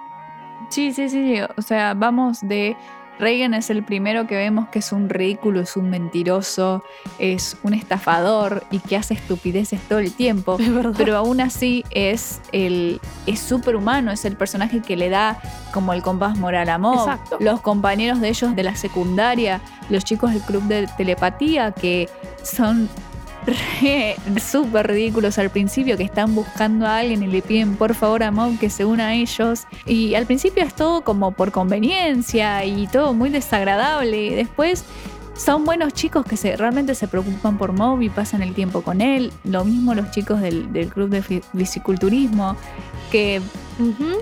[0.69, 1.37] Sí, sí, sí.
[1.57, 2.77] O sea, vamos de.
[3.17, 6.83] Reagan es el primero que vemos que es un ridículo, es un mentiroso,
[7.17, 10.57] es un estafador y que hace estupideces todo el tiempo.
[10.97, 15.39] Pero aún así es el es superhumano, es el personaje que le da
[15.73, 17.07] como el compás moral a Mob.
[17.07, 17.37] Exacto.
[17.39, 22.09] Los compañeros de ellos de la secundaria, los chicos del club de telepatía que
[22.43, 22.89] son
[24.41, 28.31] súper ridículos al principio, que están buscando a alguien y le piden por favor a
[28.31, 29.65] Mob que se una a ellos.
[29.85, 34.35] Y al principio es todo como por conveniencia y todo muy desagradable.
[34.35, 34.85] Después
[35.35, 39.01] son buenos chicos que se, realmente se preocupan por Mob y pasan el tiempo con
[39.01, 39.31] él.
[39.43, 42.55] Lo mismo los chicos del, del club de fi- fisiculturismo,
[43.11, 43.41] que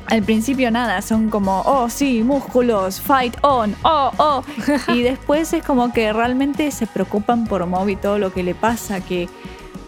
[0.07, 4.43] al principio nada, son como, oh sí, músculos, fight on, oh, oh.
[4.93, 8.55] Y después es como que realmente se preocupan por Mob y todo lo que le
[8.55, 9.29] pasa, que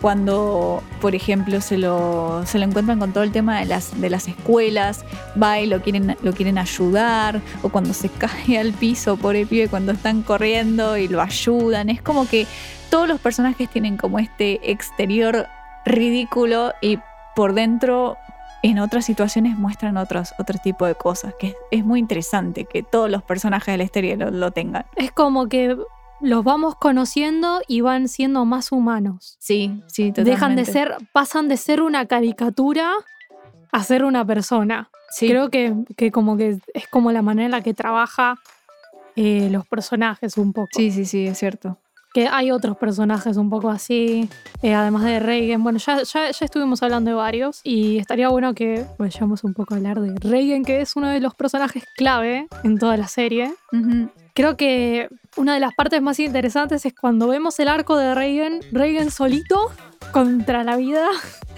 [0.05, 4.11] cuando, por ejemplo, se lo, se lo encuentran con todo el tema de las, de
[4.11, 5.03] las escuelas,
[5.41, 9.67] va y lo quieren, lo quieren ayudar, o cuando se cae al piso, pobre pibe,
[9.67, 11.89] cuando están corriendo y lo ayudan.
[11.89, 12.45] Es como que
[12.91, 15.47] todos los personajes tienen como este exterior
[15.87, 16.99] ridículo y
[17.35, 18.15] por dentro
[18.61, 23.09] en otras situaciones muestran otros, otro tipo de cosas, que es, muy interesante que todos
[23.09, 24.85] los personajes de la historia lo, lo tengan.
[24.97, 25.75] Es como que
[26.21, 29.37] los vamos conociendo y van siendo más humanos.
[29.39, 30.31] Sí, sí, totalmente.
[30.31, 32.91] Dejan de ser, pasan de ser una caricatura
[33.71, 34.89] a ser una persona.
[35.09, 38.37] Sí, Creo que, que como que es como la manera en la que trabaja
[39.15, 40.69] eh, los personajes un poco.
[40.73, 41.77] sí, sí, sí, es cierto.
[42.13, 44.29] Que hay otros personajes un poco así,
[44.61, 45.61] eh, además de Reagan.
[45.63, 49.73] Bueno, ya, ya, ya estuvimos hablando de varios y estaría bueno que vayamos un poco
[49.73, 53.53] a hablar de Reagan, que es uno de los personajes clave en toda la serie.
[54.35, 58.59] Creo que una de las partes más interesantes es cuando vemos el arco de Reagan,
[58.73, 59.71] Reagan solito
[60.11, 61.07] contra la vida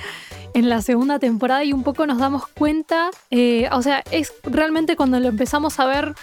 [0.54, 4.96] en la segunda temporada y un poco nos damos cuenta, eh, o sea, es realmente
[4.96, 6.14] cuando lo empezamos a ver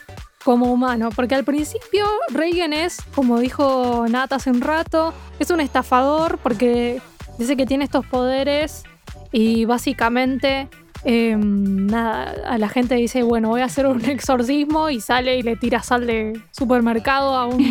[0.44, 5.60] como humano, porque al principio Reagan es, como dijo Nat hace un rato, es un
[5.60, 7.02] estafador porque
[7.36, 8.84] dice que tiene estos poderes
[9.32, 10.68] y básicamente
[11.04, 15.42] eh, nada, a la gente dice, bueno, voy a hacer un exorcismo y sale y
[15.42, 17.64] le tira sal de supermercado a un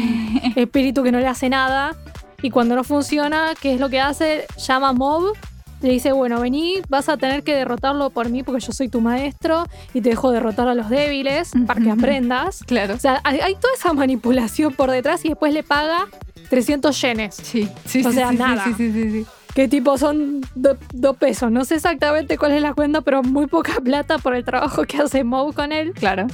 [0.56, 1.96] espíritu que no le hace nada.
[2.42, 4.46] Y cuando no funciona, ¿qué es lo que hace?
[4.58, 5.34] Llama a Mob,
[5.82, 9.02] le dice, bueno, vení, vas a tener que derrotarlo por mí porque yo soy tu
[9.02, 12.64] maestro y te dejo derrotar a los débiles para que aprendas.
[12.66, 12.96] Claro.
[12.96, 16.08] O sea, hay, hay toda esa manipulación por detrás y después le paga
[16.50, 17.36] 300 yenes.
[17.36, 18.64] Sí, sí, O sea, sí, nada.
[18.64, 19.26] Sí, sí, sí, sí.
[19.54, 21.52] Que tipo son do- dos pesos.
[21.52, 24.98] No sé exactamente cuál es la cuenta, pero muy poca plata por el trabajo que
[24.98, 25.94] hace Mob con él.
[25.94, 26.28] Claro.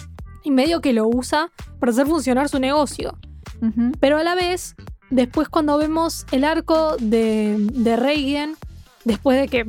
[0.44, 3.18] Y medio que lo usa para hacer funcionar su negocio.
[4.00, 4.76] Pero a la vez,
[5.10, 8.56] después cuando vemos el arco de, de Reagan,
[9.04, 9.66] después de que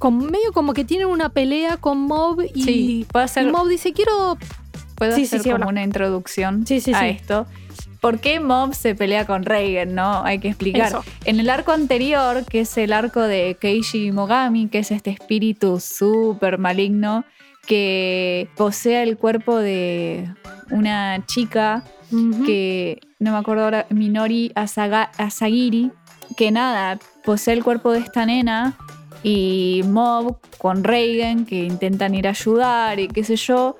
[0.00, 3.68] con, medio como que tienen una pelea con Mob y, Sí, puedo y hacer, Mob
[3.68, 4.36] dice, quiero...
[4.96, 7.06] puedo sí, hacer sí, como una introducción Sí, sí, a sí.
[7.10, 7.46] esto.
[8.00, 10.22] ¿Por qué Mob se pelea con Reagan, no?
[10.24, 10.86] Hay que explicar.
[10.88, 11.04] Eso.
[11.24, 15.80] En el arco anterior, que es el arco de Keishi Mogami, que es este espíritu
[15.80, 17.24] súper maligno
[17.66, 20.32] que posee el cuerpo de
[20.70, 21.82] una chica
[22.46, 25.90] que no me acuerdo ahora, Minori Asaga- Asagiri,
[26.36, 28.78] que nada, posee el cuerpo de esta nena
[29.22, 33.76] y Mob con Reagan que intentan ir a ayudar y qué sé yo,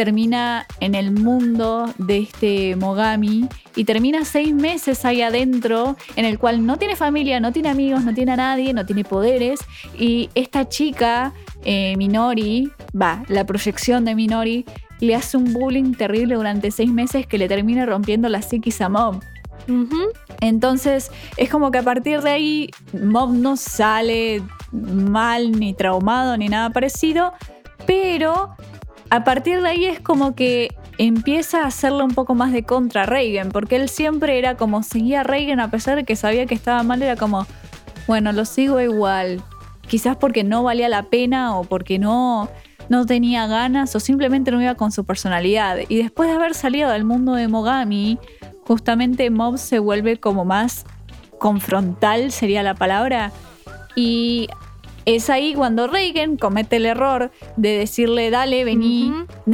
[0.00, 6.38] termina en el mundo de este Mogami y termina seis meses ahí adentro en el
[6.38, 9.60] cual no tiene familia, no tiene amigos, no tiene a nadie, no tiene poderes
[9.98, 11.34] y esta chica,
[11.66, 14.64] eh, Minori, va, la proyección de Minori,
[15.00, 18.88] le hace un bullying terrible durante seis meses que le termina rompiendo la psiquis a
[18.88, 19.20] Mob.
[19.68, 20.12] Ujú.
[20.40, 24.40] Entonces es como que a partir de ahí Mob no sale
[24.72, 27.34] mal ni traumado ni nada parecido,
[27.86, 28.56] pero
[29.10, 33.06] a partir de ahí es como que empieza a hacerle un poco más de contra
[33.06, 36.54] Reagan, porque él siempre era como seguía a Reagan a pesar de que sabía que
[36.54, 37.46] estaba mal, era como,
[38.06, 39.42] bueno, lo sigo igual,
[39.88, 42.48] quizás porque no valía la pena o porque no,
[42.88, 45.78] no tenía ganas o simplemente no iba con su personalidad.
[45.88, 48.18] Y después de haber salido del mundo de Mogami,
[48.64, 50.84] justamente Mob se vuelve como más
[51.38, 53.32] confrontal, sería la palabra.
[53.96, 54.48] Y
[55.04, 59.12] Es ahí cuando Reagan comete el error de decirle, dale, vení,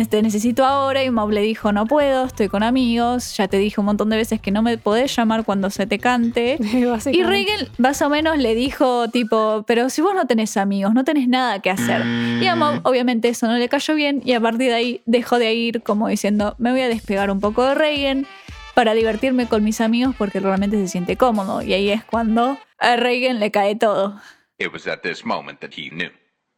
[0.08, 1.04] te necesito ahora.
[1.04, 3.36] Y Mob le dijo, no puedo, estoy con amigos.
[3.36, 5.98] Ya te dije un montón de veces que no me podés llamar cuando se te
[5.98, 6.58] cante.
[7.06, 7.22] Y.
[7.22, 11.28] Reagan más o menos le dijo tipo, pero si vos no tenés amigos, no tenés
[11.28, 12.04] nada que hacer.
[12.40, 15.38] Y a Mob obviamente eso no le cayó bien y a partir de ahí dejó
[15.38, 18.26] de ir como diciendo, me voy a despegar un poco de Reagan
[18.74, 21.62] para divertirme con mis amigos porque realmente se siente cómodo.
[21.62, 24.20] Y ahí es cuando a Reagan le cae todo.
[24.58, 26.10] It was at this moment that he knew.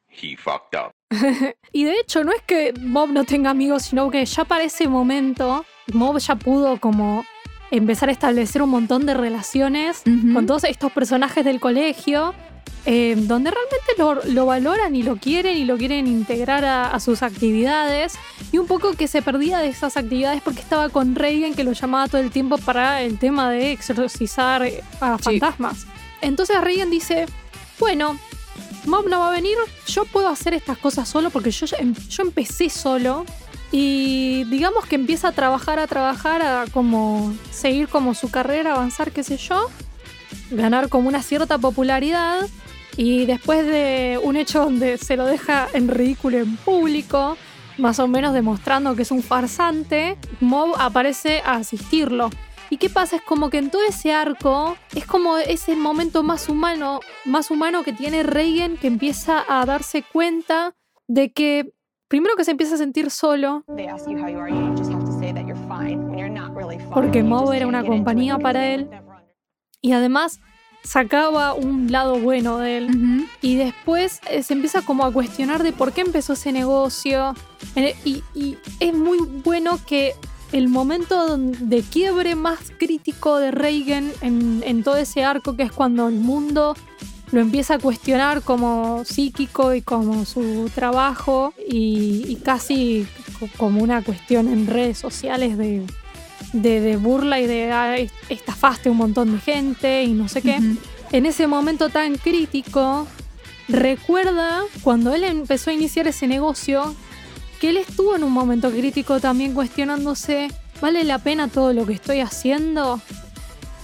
[0.08, 0.92] He fucked up.
[1.72, 4.88] Y de hecho, no es que Mob no tenga amigos, sino que ya para ese
[4.88, 7.24] momento, Mob ya pudo como
[7.70, 12.32] empezar a establecer un montón de relaciones con todos estos personajes del colegio,
[12.86, 17.00] eh, donde realmente lo, lo valoran y lo quieren y lo quieren integrar a, a
[17.00, 18.18] sus actividades.
[18.52, 21.72] Y un poco que se perdía de esas actividades porque estaba con Reagan, que lo
[21.72, 25.38] llamaba todo el tiempo para el tema de exorcizar eh, a Sí.
[25.38, 25.86] fantasmas.
[26.22, 27.26] Entonces Reagan dice,
[27.78, 28.18] bueno,
[28.86, 29.56] Mob no va a venir,
[29.86, 33.24] yo puedo hacer estas cosas solo porque yo, em- yo empecé solo
[33.70, 39.12] y digamos que empieza a trabajar, a trabajar, a como seguir como su carrera, avanzar,
[39.12, 39.68] qué sé yo,
[40.50, 42.48] ganar como una cierta popularidad
[42.96, 47.36] y después de un hecho donde se lo deja en ridículo en público,
[47.76, 52.30] más o menos demostrando que es un farsante, Mob aparece a asistirlo.
[52.70, 53.16] ¿Y qué pasa?
[53.16, 57.82] Es como que en todo ese arco es como ese momento más humano, más humano
[57.82, 60.74] que tiene Reagan que empieza a darse cuenta
[61.06, 61.72] de que
[62.08, 63.64] primero que se empieza a sentir solo.
[66.92, 68.88] Porque Moe era una compañía para él.
[69.80, 70.40] y además
[70.84, 73.26] sacaba un lado bueno de él.
[73.42, 77.34] Y después eh, se empieza como a cuestionar de por qué empezó ese negocio.
[77.76, 80.14] Eh, Y, y es muy bueno que
[80.52, 85.72] el momento de quiebre más crítico de Reagan en, en todo ese arco, que es
[85.72, 86.74] cuando el mundo
[87.30, 93.06] lo empieza a cuestionar como psíquico y como su trabajo y, y casi
[93.38, 95.82] co- como una cuestión en redes sociales de,
[96.54, 100.40] de, de burla y de "Ah, est- estafaste un montón de gente y no sé
[100.40, 100.58] qué
[101.12, 103.06] en ese momento tan crítico,
[103.68, 106.94] recuerda cuando él empezó a iniciar ese negocio,
[107.60, 110.48] que él estuvo en un momento crítico también cuestionándose,
[110.80, 113.00] ¿vale la pena todo lo que estoy haciendo?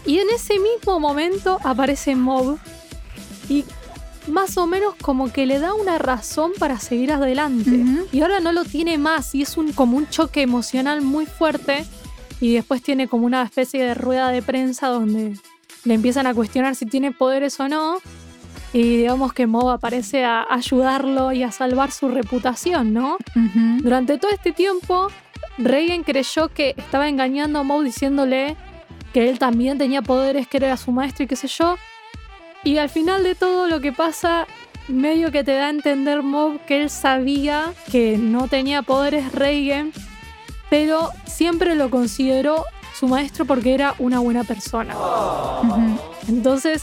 [0.07, 2.59] Y en ese mismo momento aparece Mob
[3.49, 3.65] y
[4.27, 7.85] más o menos como que le da una razón para seguir adelante.
[8.13, 11.85] Y ahora no lo tiene más y es un, como un choque emocional muy fuerte.
[12.41, 15.39] Y después tiene como una especie de rueda de prensa donde
[15.85, 17.99] le empiezan a cuestionar si tiene poderes o no.
[18.75, 23.19] Y digamos que Mob aparece a ayudarlo y a salvar su reputación, ¿no?
[23.79, 25.07] Durante todo este tiempo,
[25.59, 28.57] Reagan creyó que estaba engañando a Moe diciéndole
[29.13, 31.77] que él también tenía poderes, que era su maestro y qué sé yo.
[32.65, 34.49] Y al final de todo lo que pasa,
[34.89, 39.93] medio que te da a entender Mob que él sabía que no tenía poderes Reagan,
[40.69, 44.97] pero siempre lo consideró su maestro porque era una buena persona.
[46.27, 46.83] Entonces,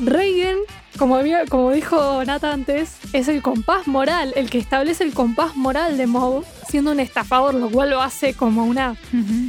[0.00, 0.56] Reagan,
[0.98, 5.56] como, había- como dijo Nata antes, es el compás moral, el que establece el compás
[5.56, 8.96] moral de Moe, siendo un estafador, lo cual lo hace como una.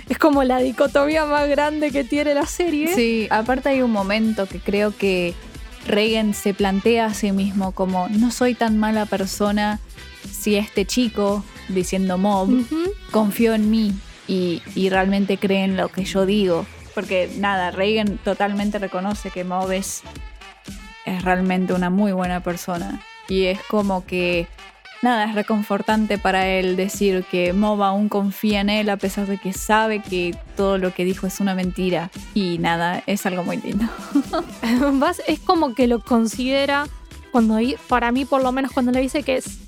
[0.07, 2.93] Es como la dicotomía más grande que tiene la serie.
[2.95, 5.33] Sí, aparte hay un momento que creo que
[5.87, 9.79] Reagan se plantea a sí mismo como no soy tan mala persona
[10.31, 12.49] si este chico, diciendo Mob,
[13.11, 13.93] confió en mí
[14.27, 16.65] y, y realmente cree en lo que yo digo.
[16.99, 20.01] Porque nada, Reagan totalmente reconoce que Mob es,
[21.05, 23.01] es realmente una muy buena persona.
[23.29, 24.49] Y es como que,
[25.01, 29.37] nada, es reconfortante para él decir que Mob aún confía en él a pesar de
[29.37, 32.11] que sabe que todo lo que dijo es una mentira.
[32.33, 33.85] Y nada, es algo muy lindo.
[34.95, 36.85] Vas- es como que lo considera,
[37.31, 39.59] cuando para mí por lo menos cuando le dice que es,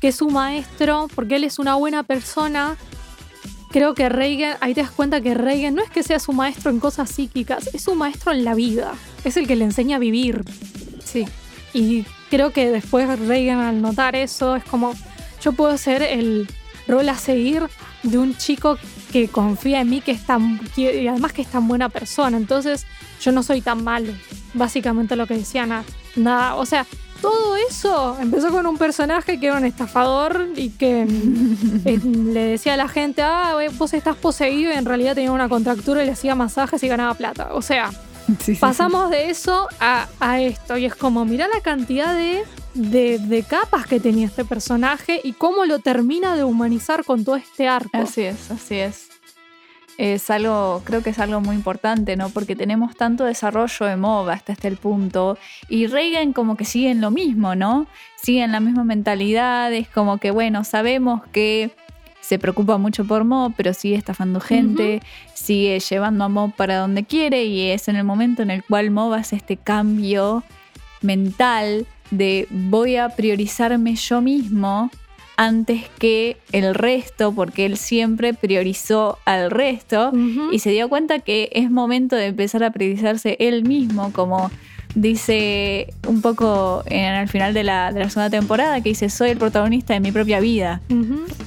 [0.00, 2.78] que es su maestro, porque él es una buena persona,
[3.70, 6.70] creo que Reagan, ahí te das cuenta que Reagan no es que sea su maestro
[6.70, 8.92] en cosas psíquicas, es su maestro en la vida,
[9.24, 10.44] es el que le enseña a vivir.
[11.04, 11.26] Sí.
[11.72, 14.94] Y creo que después Reagan al notar eso es como,
[15.42, 16.48] yo puedo ser el
[16.88, 17.64] rol a seguir
[18.02, 18.78] de un chico
[19.12, 22.36] que confía en mí, que es tan, que- y además que es tan buena persona.
[22.36, 22.86] Entonces
[23.20, 24.12] yo no soy tan malo.
[24.54, 25.84] Básicamente lo que decía Nat.
[26.16, 26.86] Nada, o sea,
[27.20, 31.02] todo eso empezó con un personaje que era un estafador y que
[31.84, 35.48] eh, le decía a la gente, ah, vos estás poseído y en realidad tenía una
[35.48, 37.50] contractura y le hacía masajes y ganaba plata.
[37.52, 37.90] O sea,
[38.38, 42.44] Sí, sí, pasamos de eso a, a esto y es como, mirá la cantidad de,
[42.74, 47.36] de, de capas que tenía este personaje y cómo lo termina de humanizar con todo
[47.36, 47.90] este arco.
[47.98, 49.09] Así es, así es.
[49.98, 52.30] Es algo, creo que es algo muy importante, ¿no?
[52.30, 55.38] Porque tenemos tanto desarrollo de MOB hasta este punto.
[55.68, 57.86] Y Reagan como que sigue en lo mismo, ¿no?
[58.16, 61.70] Sigue en la misma mentalidad, es como que, bueno, sabemos que
[62.20, 65.02] se preocupa mucho por Mob, pero sigue estafando gente,
[65.34, 68.90] sigue llevando a Mob para donde quiere y es en el momento en el cual
[68.90, 70.44] Mob hace este cambio
[71.02, 74.90] mental de voy a priorizarme yo mismo
[75.40, 80.12] antes que el resto, porque él siempre priorizó al resto
[80.52, 84.50] y se dio cuenta que es momento de empezar a priorizarse él mismo, como
[84.94, 89.30] dice un poco en el final de la, de la segunda temporada, que dice, soy
[89.30, 90.80] el protagonista de mi propia vida.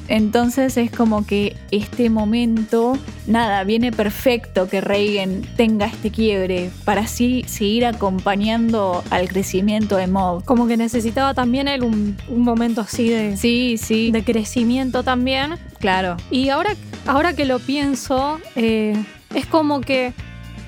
[0.07, 7.01] Entonces es como que este momento, nada, viene perfecto que Reagan tenga este quiebre para
[7.01, 10.43] así seguir acompañando al crecimiento de Mob.
[10.43, 15.55] Como que necesitaba también él un, un momento así de, Sí, sí, de crecimiento también.
[15.79, 16.17] claro.
[16.31, 16.75] Y ahora,
[17.07, 18.95] ahora que lo pienso, eh,
[19.33, 20.13] es como que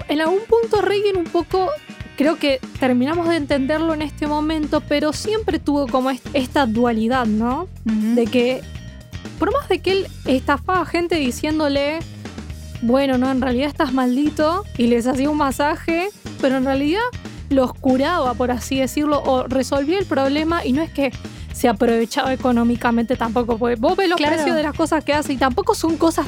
[0.07, 1.69] en algún punto Reagan un poco,
[2.17, 7.25] creo que terminamos de entenderlo en este momento, pero siempre tuvo como est- esta dualidad,
[7.25, 7.67] ¿no?
[7.83, 8.61] De que,
[9.39, 11.99] por más de que él estafaba a gente diciéndole,
[12.81, 16.09] bueno, no, en realidad estás maldito, y les hacía un masaje,
[16.41, 17.01] pero en realidad
[17.49, 21.11] los curaba, por así decirlo, o resolvía el problema, y no es que
[21.53, 24.35] se aprovechaba económicamente tampoco, porque vos ves los Claro.
[24.35, 26.25] precios de las cosas que hace, y tampoco son cosas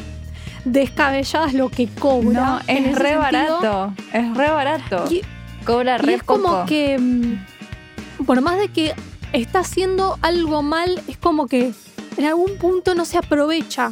[0.65, 2.41] descabelladas lo que cobra.
[2.41, 3.19] No, es re sentido.
[3.19, 5.05] barato, es re barato.
[5.09, 5.21] Y-
[5.67, 8.93] Cobra Y re es como que, mm, por más de que
[9.33, 11.73] está haciendo algo mal, es como que
[12.17, 13.91] en algún punto no se aprovecha.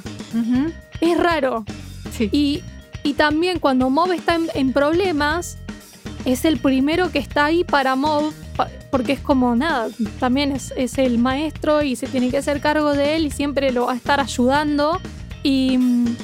[1.02, 1.66] Es raro.
[2.18, 2.30] Sí.
[2.32, 2.64] Y,
[3.04, 5.58] y también cuando Mob está en, en problemas,
[6.24, 8.34] es el primero que está ahí para Mob,
[8.90, 12.94] porque es como nada, también es, es el maestro y se tiene que hacer cargo
[12.94, 15.02] de él y siempre lo va a estar ayudando.
[15.44, 16.16] Y mm,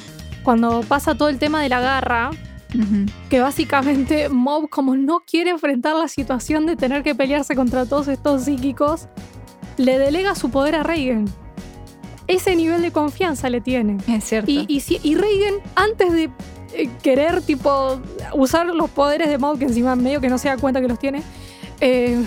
[0.42, 2.30] cuando pasa todo el tema de la garra,
[3.28, 8.08] Que básicamente Mob como no quiere enfrentar la situación de tener que pelearse contra todos
[8.08, 9.08] estos psíquicos,
[9.76, 11.26] le delega su poder a Reagan.
[12.28, 13.98] Ese nivel de confianza le tiene.
[14.08, 14.50] Es cierto.
[14.50, 16.30] Y, y, si- y Reagan, antes de
[16.74, 18.00] eh, querer tipo
[18.34, 20.98] usar los poderes de Mob, que encima medio que no se da cuenta que los
[20.98, 21.22] tiene,
[21.80, 22.24] eh,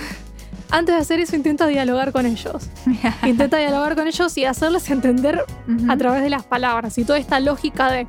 [0.70, 2.70] antes de hacer eso intenta dialogar con ellos.
[3.26, 5.44] Intenta dialogar con ellos y hacerles entender
[5.88, 8.06] a través de las palabras y toda esta lógica de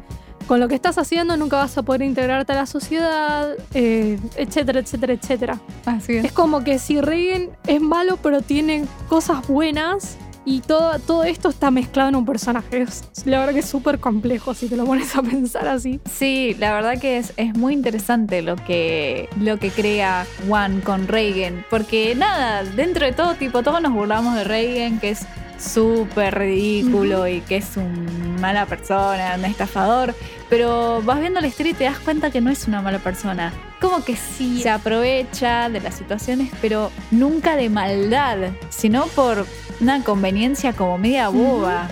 [0.47, 4.81] con lo que estás haciendo nunca vas a poder integrarte a la sociedad, eh, etcétera,
[4.81, 5.61] etcétera, etcétera.
[5.85, 6.25] Así es.
[6.27, 10.17] Es como que si Reagan es malo pero tiene cosas buenas
[10.47, 12.83] y todo, todo esto está mezclado en un personaje.
[12.83, 16.01] Es, la verdad que es súper complejo si te lo pones a pensar así.
[16.11, 21.09] Sí, la verdad que es, es muy interesante lo que, lo que crea Juan con
[21.09, 21.67] Reagan.
[21.69, 25.27] Porque nada, dentro de todo, tipo, todos nos burlamos de Reagan, que es
[25.59, 30.15] súper ridículo y que es un mala persona, un estafador.
[30.49, 33.53] Pero vas viendo la historia y te das cuenta que no es una mala persona.
[33.81, 38.39] Como que sí, se aprovecha de las situaciones, pero nunca de maldad,
[38.69, 39.47] sino por
[39.81, 41.89] una conveniencia como media boba.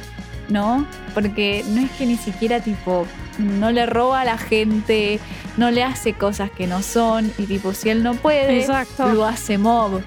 [0.48, 0.86] ¿no?
[1.14, 3.06] Porque no es que ni siquiera tipo
[3.38, 5.18] no le roba a la gente,
[5.56, 9.08] no le hace cosas que no son y tipo si él no puede, Exacto.
[9.08, 10.02] lo hace mob.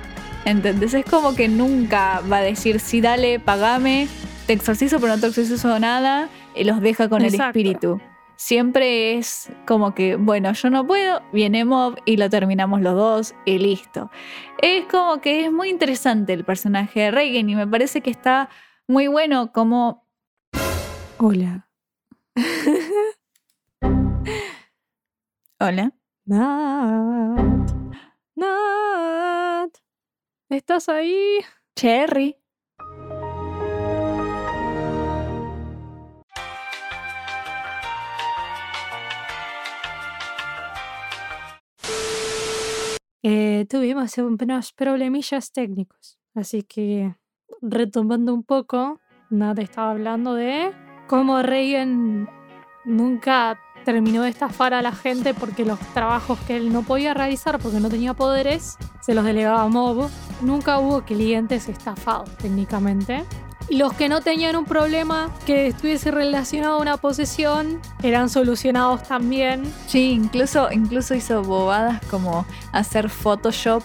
[0.47, 0.93] ¿Entendés?
[0.93, 4.07] Es como que nunca va a decir, sí, dale, pagame,
[4.45, 7.43] te exorcizo, pero no te exorcizo nada, y los deja con Exacto.
[7.43, 8.01] el espíritu.
[8.37, 13.35] Siempre es como que, bueno, yo no puedo, viene Mob y lo terminamos los dos
[13.43, 14.09] y listo.
[14.61, 18.47] Es como que es muy interesante el personaje de Reagan y me parece que está
[18.87, 20.07] muy bueno como
[21.17, 21.67] Hola.
[25.59, 25.91] Hola.
[26.25, 27.71] Nat.
[28.37, 29.36] Nat.
[30.49, 31.39] ¿Estás ahí?
[31.75, 32.37] Cherry.
[43.23, 46.17] Eh, tuvimos unos problemillas técnicos.
[46.33, 47.13] Así que,
[47.61, 50.71] retomando un poco, Nat estaba hablando de
[51.09, 52.29] cómo Reagan
[52.85, 57.57] nunca terminó de estafar a la gente porque los trabajos que él no podía realizar
[57.57, 60.09] porque no tenía poderes se los delegaba a Mob.
[60.41, 63.23] Nunca hubo clientes estafados técnicamente.
[63.69, 69.63] Los que no tenían un problema que estuviese relacionado a una posesión eran solucionados también.
[69.87, 73.83] Sí, incluso, incluso hizo bobadas como hacer Photoshop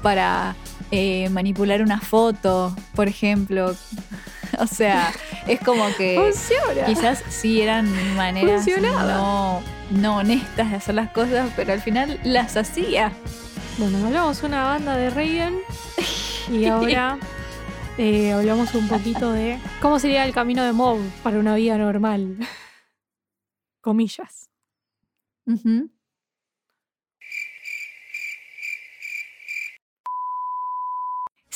[0.00, 0.56] para
[0.90, 3.74] eh, manipular una foto, por ejemplo.
[4.58, 5.10] O sea,
[5.46, 6.86] es como que Funciona.
[6.86, 7.86] quizás sí eran
[8.16, 9.14] maneras Funcionaba.
[9.14, 13.12] no, no honestas de hacer las cosas, pero al final las hacía.
[13.78, 15.54] Bueno, hablamos una banda de Reagan
[16.50, 17.18] y ahora
[17.98, 22.36] eh, hablamos un poquito de cómo sería el camino de Mob para una vida normal.
[23.80, 24.48] Comillas.
[25.46, 25.90] Ujú.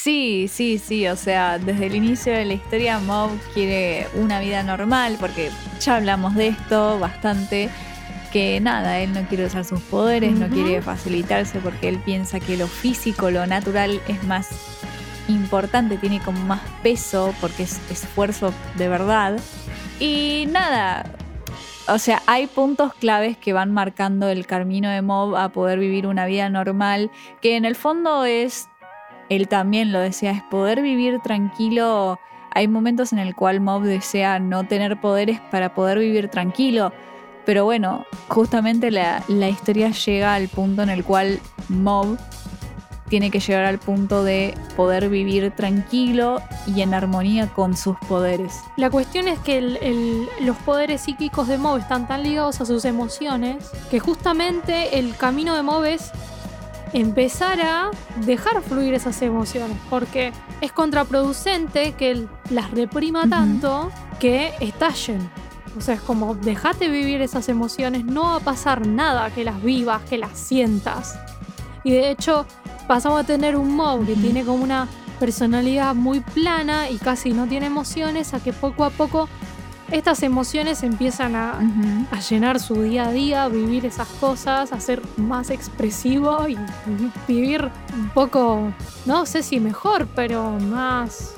[0.06, 4.62] Sí, sí, sí, o sea, desde el inicio de la historia Mob quiere una vida
[4.62, 5.50] normal, porque
[5.80, 7.68] ya hablamos de esto bastante,
[8.32, 12.56] que nada, él no quiere usar sus poderes, no quiere facilitarse porque él piensa que
[12.56, 14.48] lo físico, lo natural es más
[15.26, 19.40] importante, tiene como más peso porque es esfuerzo de verdad.
[19.98, 21.04] Y nada,
[21.88, 26.06] o sea, hay puntos claves que van marcando el camino de Mob a poder vivir
[26.06, 27.10] una vida normal,
[27.42, 28.68] que en el fondo es,
[29.28, 32.20] él también lo decía, es poder vivir tranquilo.
[32.52, 36.92] Hay momentos en el cual Mob desea no tener poderes para poder vivir tranquilo,
[37.44, 42.18] pero bueno, justamente la, la historia llega al punto en el cual Mob
[43.08, 48.60] tiene que llegar al punto de poder vivir tranquilo y en armonía con sus poderes.
[48.76, 53.70] La cuestión es que los poderes psíquicos de Mob están tan ligados a sus emociones
[53.90, 56.10] que justamente el camino de Mob es
[56.96, 57.90] empezar a
[58.24, 60.32] dejar fluir esas emociones, porque
[60.62, 65.30] es contraproducente que las reprima tanto que estallen.
[65.76, 69.62] O sea, es como dejate vivir esas emociones, no va a pasar nada que las
[69.62, 71.18] vivas, que las sientas.
[71.84, 72.46] Y de hecho,
[72.88, 74.88] pasamos a tener un mob que tiene como una
[75.20, 79.28] personalidad muy plana y casi no tiene emociones, a que poco a poco
[79.90, 81.60] estas emociones empiezan a,
[82.10, 86.56] a llenar su día a día, vivir esas cosas, a ser más expresivo y
[87.28, 88.72] vivir un poco,
[89.04, 91.34] no sé si mejor, pero más...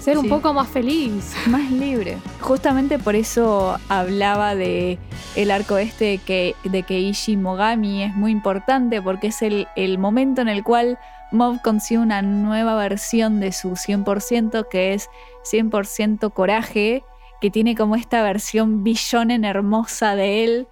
[0.00, 1.34] ser un poco más feliz.
[1.46, 2.18] más libre.
[2.40, 4.98] Justamente por eso hablaba de
[5.34, 9.98] el arco este de que, de Ishi Mogami es muy importante porque es el, el
[9.98, 10.98] momento en el cual
[11.32, 15.08] Mob consigue una nueva versión de su 100% que es
[15.50, 17.02] 100% coraje,
[17.44, 20.66] que tiene como esta versión billonen hermosa de él,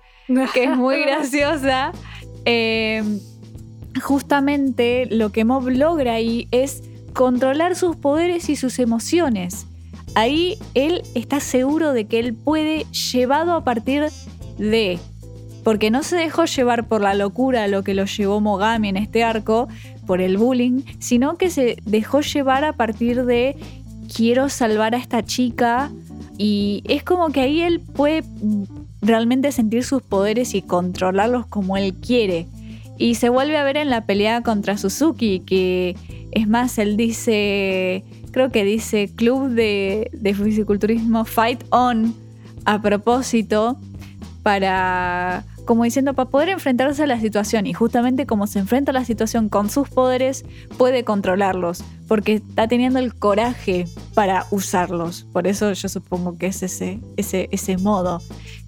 [0.54, 1.92] que es muy graciosa.
[2.46, 3.02] Eh,
[4.02, 9.66] justamente lo que Mob logra ahí es controlar sus poderes y sus emociones.
[10.14, 14.06] Ahí él está seguro de que él puede, llevado a partir
[14.56, 14.98] de.
[15.64, 19.24] Porque no se dejó llevar por la locura lo que lo llevó Mogami en este
[19.24, 19.68] arco,
[20.06, 23.56] por el bullying, sino que se dejó llevar a partir de
[24.14, 25.90] quiero salvar a esta chica.
[26.44, 28.24] Y es como que ahí él puede
[29.00, 32.48] realmente sentir sus poderes y controlarlos como él quiere.
[32.98, 35.94] Y se vuelve a ver en la pelea contra Suzuki, que
[36.32, 42.12] es más, él dice, creo que dice Club de, de Fisiculturismo Fight On
[42.64, 43.78] a propósito,
[44.42, 47.66] para, como diciendo, para poder enfrentarse a la situación.
[47.66, 50.44] Y justamente como se enfrenta a la situación con sus poderes,
[50.76, 55.26] puede controlarlos, porque está teniendo el coraje para usarlos.
[55.32, 58.20] Por eso yo supongo que es ese, ese, ese modo.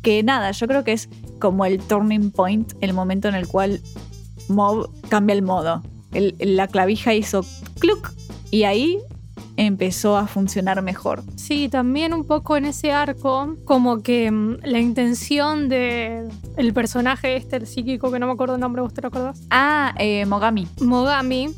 [0.03, 3.81] Que nada, yo creo que es como el turning point, el momento en el cual
[4.49, 5.83] Mob cambia el modo.
[6.13, 7.45] La clavija hizo
[7.81, 8.13] cluck
[8.51, 9.01] y ahí
[9.57, 11.23] empezó a funcionar mejor.
[11.37, 17.37] Sí, también un poco en ese arco, como que mm, la intención de el personaje
[17.37, 19.41] este, el psíquico, que no me acuerdo el nombre, ¿vos te lo acordás?
[19.51, 20.67] Ah, eh, Mogami.
[20.81, 21.55] Mogami,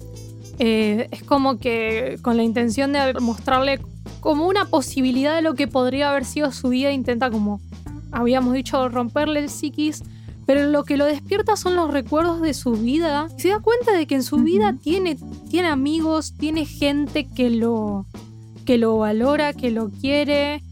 [0.58, 3.80] eh, es como que con la intención de mostrarle
[4.20, 7.60] como una posibilidad de lo que podría haber sido su vida, intenta como,
[8.10, 10.02] habíamos dicho, romperle el psiquis,
[10.46, 13.28] pero lo que lo despierta son los recuerdos de su vida.
[13.36, 15.16] Se da cuenta de que en su vida tiene,
[15.50, 18.06] tiene amigos, tiene gente que lo,
[18.64, 20.62] que lo valora, que lo quiere.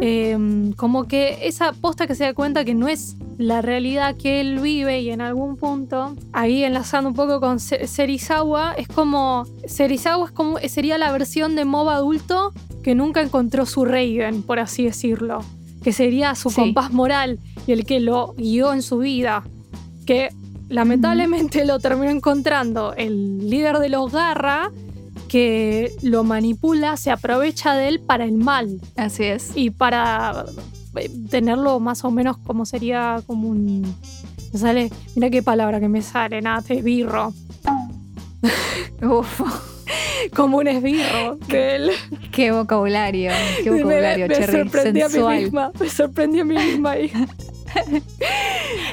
[0.00, 4.40] Eh, como que esa posta que se da cuenta que no es la realidad que
[4.40, 9.44] él vive y en algún punto, ahí enlazando un poco con Se- Serizawa, es como,
[9.66, 12.52] Serizawa es como, sería la versión de Mob adulto
[12.82, 15.40] que nunca encontró su Raven, por así decirlo,
[15.82, 16.56] que sería su Sí.
[16.56, 19.42] compás moral y el que lo guió en su vida,
[20.06, 20.28] que
[20.68, 24.70] lamentablemente lo terminó encontrando el líder de los Garra,
[25.28, 29.52] que lo manipula, se aprovecha de él para el mal Así es.
[29.54, 30.46] y para
[30.96, 33.82] eh, tenerlo más o menos como sería como un
[34.52, 37.34] me sale mira qué palabra que me sale nada te esbirro
[39.02, 39.40] Uf,
[40.36, 41.90] como un esbirro de él
[42.32, 43.30] qué vocabulario,
[43.62, 44.58] qué Me- vocabulario, me, Cherry.
[44.62, 47.10] sorprendí a mí misma me sorprendí a mí misma ahí.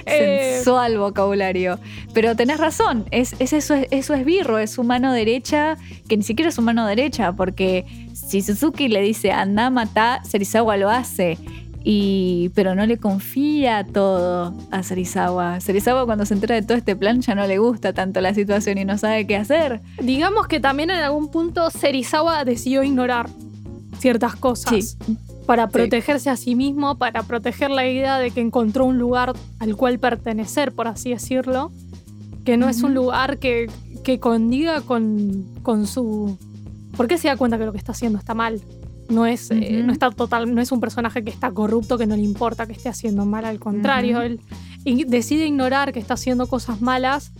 [0.05, 1.79] Eh, Sensual vocabulario.
[2.13, 5.77] Pero tenés razón, es, es eso, es- eso es birro, es su mano derecha,
[6.07, 10.77] que ni siquiera es su mano derecha, porque si Suzuki le dice anda, mata, Serizawa
[10.77, 11.37] lo hace.
[11.87, 15.59] Y, pero no le confía todo a Serizawa.
[15.59, 18.79] Serizawa cuando se entera de todo este plan ya no le gusta tanto la situación
[18.79, 19.81] y no sabe qué hacer.
[20.01, 23.29] digamos que también en algún punto Serizawa decidió ignorar
[23.99, 25.17] ciertas cosas Sí.
[25.45, 29.75] para protegerse a sí mismo, para proteger la idea de que encontró un lugar al
[29.75, 31.71] cual pertenecer, por así decirlo,
[32.45, 33.69] que no es un lugar que,
[34.03, 36.35] que condiga con, con su...
[36.97, 38.59] ¿Por qué se da cuenta que lo que está haciendo está mal?
[39.09, 42.15] No es, eh, no está total, no es un personaje que está corrupto, que no
[42.15, 44.39] le importa que esté haciendo mal, al contrario, él
[45.07, 47.31] decide ignorar que está haciendo cosas malas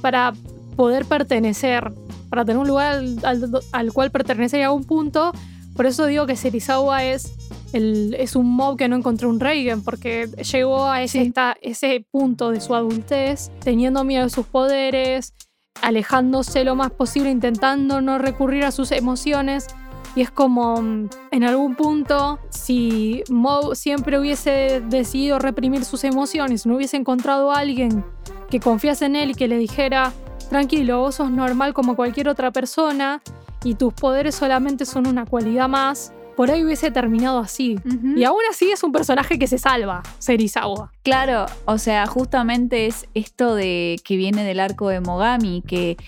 [0.00, 0.32] para
[0.76, 1.92] poder pertenecer,
[2.30, 5.32] para tener un lugar al, al- al cual pertenecer a un punto.
[5.76, 7.32] Por eso digo que Serizawa es,
[7.72, 11.26] el, es un mob que no encontró un Reigen, porque llegó a ese, Sí.
[11.28, 15.34] esta- ese punto de su adultez, teniendo miedo de sus poderes,
[15.82, 19.66] alejándose lo más posible, intentando no recurrir a sus emociones.
[20.14, 26.66] Y es como, mm, en algún punto, si Moe siempre hubiese decidido reprimir sus emociones,
[26.66, 28.04] no hubiese encontrado a alguien
[28.50, 30.12] que confiase en él y que le dijera,
[30.48, 33.22] tranquilo, vos sos normal como cualquier otra persona
[33.62, 37.78] y tus poderes solamente son una cualidad más, por ahí hubiese terminado así.
[38.16, 40.90] Y aún así es un personaje que se salva, Serizawa.
[41.02, 45.98] Claro, o sea, justamente es esto de que viene del arco de Mogami, que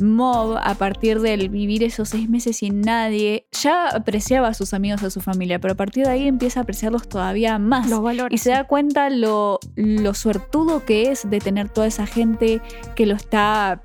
[0.00, 5.02] Mob, a partir del vivir esos seis meses sin nadie, ya apreciaba a sus amigos,
[5.02, 7.88] a su familia, pero a partir de ahí empieza a apreciarlos todavía más.
[7.88, 8.40] Los valores.
[8.40, 12.60] Y se da cuenta lo, lo suertudo que es de tener toda esa gente
[12.94, 13.82] que lo está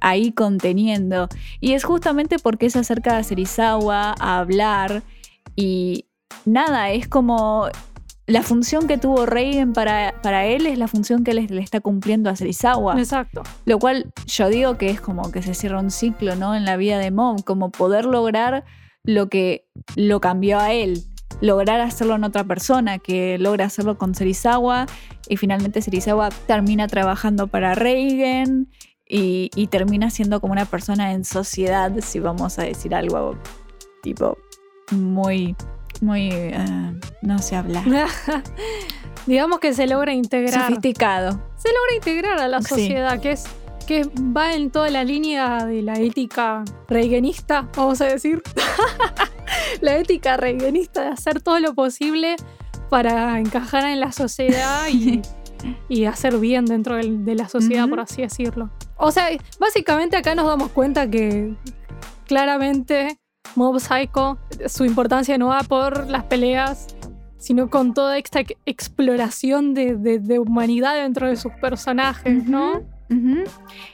[0.00, 1.28] ahí conteniendo.
[1.60, 5.02] Y es justamente porque se acerca a Serizawa a hablar
[5.56, 6.06] y
[6.44, 7.68] nada, es como
[8.32, 11.80] la función que tuvo Reigen para, para él es la función que le, le está
[11.80, 12.98] cumpliendo a Serizawa.
[12.98, 13.42] Exacto.
[13.66, 16.54] Lo cual yo digo que es como que se cierra un ciclo, ¿no?
[16.54, 18.64] En la vida de Mom, como poder lograr
[19.04, 19.66] lo que
[19.96, 21.02] lo cambió a él.
[21.42, 24.86] Lograr hacerlo en otra persona, que logra hacerlo con Serizawa
[25.28, 28.70] y finalmente Serizawa termina trabajando para Reigen
[29.06, 33.36] y, y termina siendo como una persona en sociedad, si vamos a decir algo
[34.02, 34.38] tipo
[34.90, 35.54] muy,
[36.02, 36.92] muy, eh,
[37.22, 37.84] no sé hablar,
[39.26, 40.66] Digamos que se logra integrar.
[40.66, 41.30] sofisticado.
[41.56, 42.68] se logra integrar a la Sí.
[42.68, 43.44] sociedad, que es
[43.86, 44.04] que
[44.36, 48.42] va en toda la línea de la ética reigenista, vamos a decir.
[49.80, 52.36] la ética reigenista de hacer todo lo posible
[52.90, 55.22] para encajar en la sociedad y,
[55.88, 58.70] y hacer bien dentro de la sociedad, por así decirlo.
[58.96, 59.28] O sea,
[59.58, 61.54] básicamente acá nos damos cuenta que
[62.26, 63.18] claramente
[63.54, 66.96] Mob Psycho, su importancia no va por las peleas,
[67.36, 72.82] sino con toda esta ex- exploración de, humanidad dentro de sus personajes, ¿no?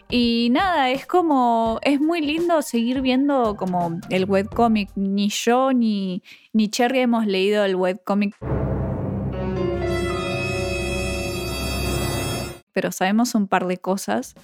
[0.08, 4.90] Y nada, es como, es muy lindo seguir viendo como el webcomic.
[4.94, 6.22] Ni yo ni,
[6.52, 8.36] ni Cherry hemos leído el webcomic.
[12.72, 14.36] Pero sabemos un par de cosas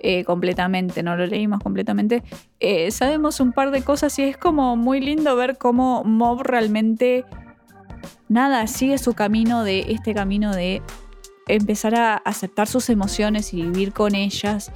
[0.00, 2.22] eh, completamente, no lo leímos completamente.
[2.60, 7.24] Eh, sabemos un par de cosas y es como muy lindo ver cómo Mob realmente,
[8.28, 10.82] nada, sigue su camino de este camino de
[11.48, 14.70] empezar a aceptar sus emociones y vivir con ellas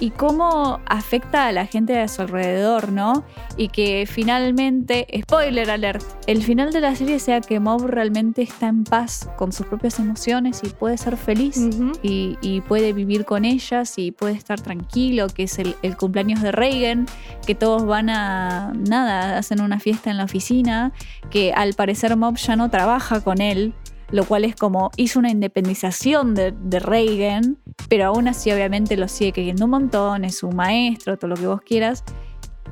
[0.00, 3.24] y cómo afecta a la gente a su alrededor, ¿no?
[3.56, 8.68] Y que finalmente, spoiler alert, el final de la serie sea que Mob realmente está
[8.68, 11.58] en paz con sus propias emociones y puede ser feliz
[12.02, 16.52] y puede vivir con ellas y puede estar tranquilo, que es el, el cumpleaños de
[16.52, 17.06] Reagan,
[17.46, 20.92] que todos van a, nada, hacen una fiesta en la oficina,
[21.30, 23.74] que al parecer Mob ya no trabaja con él,
[24.14, 27.58] lo cual es como hizo una independización de, de Reagan,
[27.88, 31.48] pero aún así obviamente lo sigue queriendo un montón, es su maestro, todo lo que
[31.48, 32.04] vos quieras.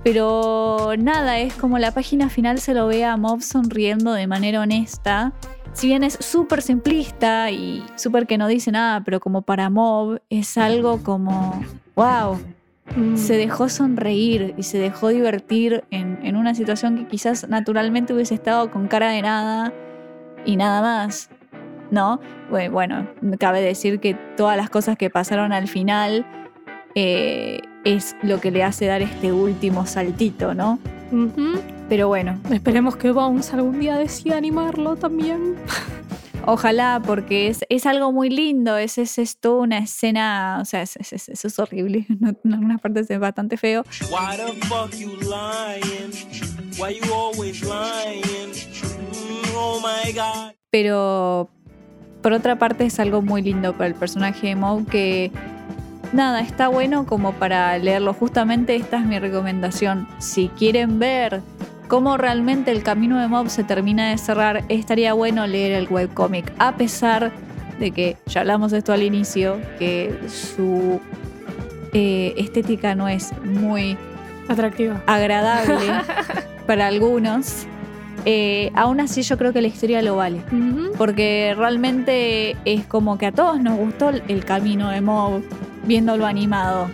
[0.04, 4.60] Pero nada, es como la página final se lo ve a Mob sonriendo de manera
[4.60, 5.32] honesta.
[5.72, 10.20] Si bien es súper simplista y súper que no dice nada, pero como para Mob
[10.30, 11.60] es algo como,
[11.96, 12.38] wow,
[12.96, 13.16] Mm.
[13.16, 18.34] se dejó sonreír y se dejó divertir en, en una situación que quizás naturalmente hubiese
[18.34, 19.72] estado con cara de nada
[20.44, 21.30] y nada más,
[21.90, 22.20] ¿no?
[22.50, 26.26] Bue- Bueno, cabe decir que todas las cosas que pasaron al final
[26.94, 30.78] eh, es lo que le hace dar este último saltito, ¿no?
[31.88, 35.56] Pero bueno, Esperemos que Bones algún día decida animarlo también.
[36.46, 40.82] Ojalá, porque es, es algo muy lindo, es, es, es toda una escena, o sea,
[40.82, 44.66] es- es- es- eso es horrible, no- en algunas partes es bastante feo, Why the
[44.66, 46.10] fuck you lying?
[46.80, 48.22] Why you always lying?
[49.54, 50.52] Oh my god.
[50.70, 51.48] pero
[52.22, 55.32] por otra parte es algo muy lindo para el personaje de Moe que,
[56.12, 58.14] nada, está bueno como para leerlo.
[58.14, 60.06] Justamente esta es mi recomendación.
[60.18, 61.40] Si quieren ver
[61.88, 66.52] cómo realmente el camino de Mob se termina de cerrar, estaría bueno leer el webcómic,
[66.58, 67.32] a pesar
[67.80, 71.00] de que, ya hablamos de esto al inicio, que su
[71.92, 73.98] eh, estética no es muy
[74.48, 75.02] Atractiva.
[75.06, 75.86] agradable
[76.66, 77.66] para algunos.
[78.24, 80.42] Eh, aún así yo creo que la historia lo vale.
[80.96, 85.42] Porque realmente es como que a todos nos gustó el camino de Mob
[85.84, 86.88] viéndolo animado.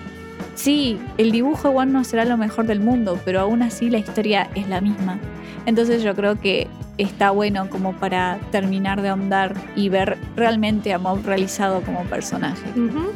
[0.55, 4.49] Sí, el dibujo igual no será lo mejor del mundo, pero aún así la historia
[4.55, 5.19] es la misma.
[5.67, 6.67] Entonces yo creo que
[6.97, 12.63] está bueno como para terminar de ahondar y ver realmente a Mob realizado como personaje.
[12.71, 13.13] Ujú.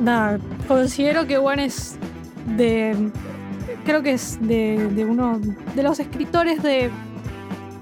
[0.00, 1.96] Nada, considero que Juan es
[2.56, 3.10] de.
[3.84, 5.40] Creo que es de, de uno
[5.74, 6.90] de los escritores de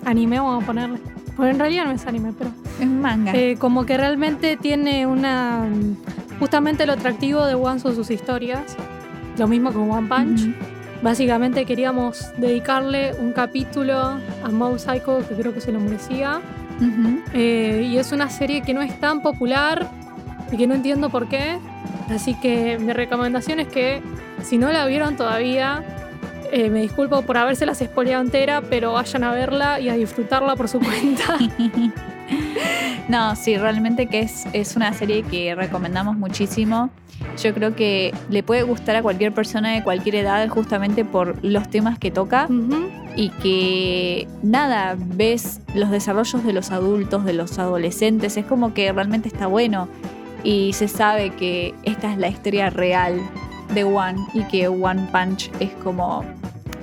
[0.04, 0.98] anime, vamos a ponerle.
[1.36, 2.50] Porque en realidad no es anime, pero.
[2.80, 3.32] Es manga.
[3.34, 5.64] eh, como que realmente tiene una.
[6.38, 8.76] Justamente lo atractivo de One son sus historias.
[9.38, 10.42] Lo mismo con One Punch.
[10.42, 10.52] Ujú.
[11.02, 16.40] Básicamente queríamos dedicarle un capítulo a Mob Psycho que creo que se lo merecía.
[17.34, 19.86] Eh, y es una serie que no es tan popular
[20.52, 21.58] y que no entiendo por qué.
[22.10, 24.02] Así que mi recomendación es que
[24.42, 25.82] si no la vieron todavía,
[26.52, 30.68] eh, me disculpo por habérselas spoileado entera, pero vayan a verla y a disfrutarla por
[30.68, 31.38] su cuenta.
[33.08, 36.90] No, sí, realmente que es, es una serie que recomendamos muchísimo.
[37.42, 41.68] Yo creo que le puede gustar a cualquier persona de cualquier edad justamente por los
[41.68, 42.46] temas que toca
[43.16, 48.92] y que nada, ves los desarrollos de los adultos, de los adolescentes, es como que
[48.92, 49.88] realmente está bueno
[50.44, 53.20] y se sabe que esta es la historia real
[53.74, 56.24] de One y que One Punch es como,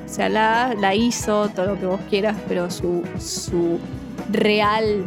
[0.08, 3.78] o sea, la, la hizo, todo lo que vos quieras, pero su, su
[4.32, 5.04] real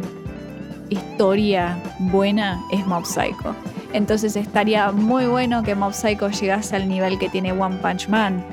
[0.89, 3.55] historia buena es Mob Psycho.
[3.93, 8.43] Entonces estaría muy bueno que Mob Psycho llegase al nivel que tiene One Punch Man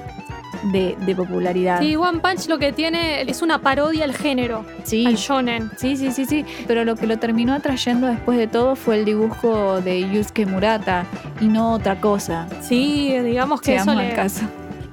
[0.73, 1.81] de, de popularidad.
[1.81, 5.71] Sí, One Punch lo que tiene es una parodia al género, Sí, al shonen.
[5.77, 6.45] sí, sí, sí, sí.
[6.67, 11.05] Pero lo que lo terminó atrayendo después de todo fue el dibujo de Yusuke Murata
[11.41, 12.47] y no otra cosa.
[12.61, 14.43] Sí, digamos que eso le, caso.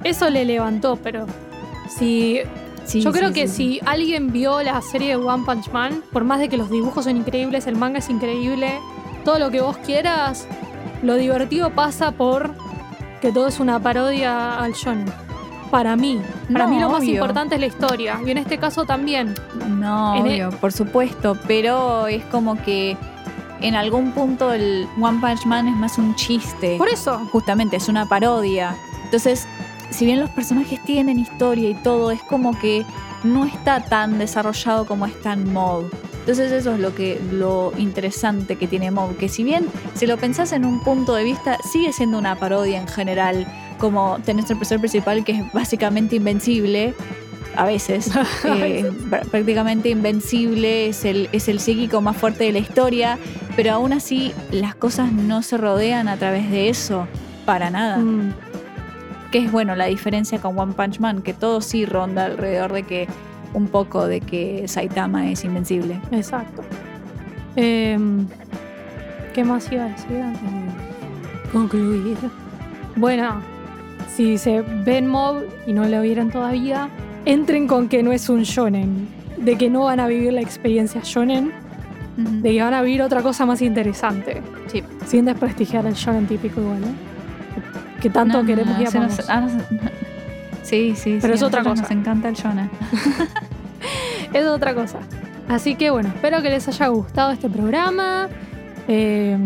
[0.04, 1.26] eso le levantó, pero
[1.88, 2.40] si
[2.84, 6.02] Sí, Yo creo sí, que sí, si alguien vio la serie de One Punch Man,
[6.12, 8.78] por más de que los dibujos son increíbles, el manga es increíble,
[9.24, 10.46] todo lo que vos quieras,
[11.02, 12.54] lo divertido pasa por
[13.20, 15.12] que todo es una parodia al shonen.
[15.68, 16.20] Para mí,
[16.52, 19.34] para No, mí lo más importante es la historia y en este caso también.
[19.68, 22.96] No, En e- por supuesto, pero es como que
[23.62, 26.76] en algún punto el One Punch Man es más un chiste.
[26.78, 28.76] Por eso, Justamente, es una parodia.
[29.06, 29.48] Entonces,
[29.90, 32.84] si bien los personajes tienen historia y todo, es como que
[33.24, 35.84] no está tan desarrollado como está en Mob.
[36.20, 40.16] Entonces eso es lo que lo interesante que tiene Mob, que si bien si lo
[40.18, 43.46] pensás en un punto de vista, sigue siendo una parodia en general,
[43.78, 46.94] como tenés el personaje principal que es básicamente invencible,
[47.56, 48.10] a veces,
[48.44, 53.18] eh, pr- prácticamente invencible, es el, es el psíquico más fuerte de la historia,
[53.54, 57.06] pero aún así las cosas no se rodean a través de eso,
[57.46, 57.98] para nada.
[57.98, 58.34] mm,
[59.30, 62.82] Que es bueno la diferencia con One Punch Man, que todo sí ronda alrededor de
[62.84, 63.08] que
[63.54, 66.00] un poco de que Saitama es invencible.
[66.12, 66.62] exacto.
[67.56, 68.26] Em,
[69.34, 72.16] ¿Qué más iba a decir antes de concluir?
[72.96, 73.40] Bueno,
[74.14, 76.88] si se ven Mob y no lo vieron todavía,
[77.24, 81.00] entren con que no es un shonen, de que no van a vivir la experiencia
[81.04, 81.52] shonen,
[82.16, 84.42] de que van a vivir otra cosa más interesante.
[84.68, 84.82] Sí.
[85.06, 87.05] Sin desprestigiar el shonen típico igual, ¿eh?
[88.00, 89.16] Que, tanto No, no, queremos no, y amamos.
[89.18, 89.62] nos- ah, nos-
[90.62, 91.82] Sí, sí, Pero sí, es a otra cosa.
[91.82, 92.70] Nos encanta el Shona.
[94.32, 94.98] Es otra cosa.
[95.48, 98.28] Así que bueno, espero que les haya gustado este programa.
[98.88, 99.36] Eh,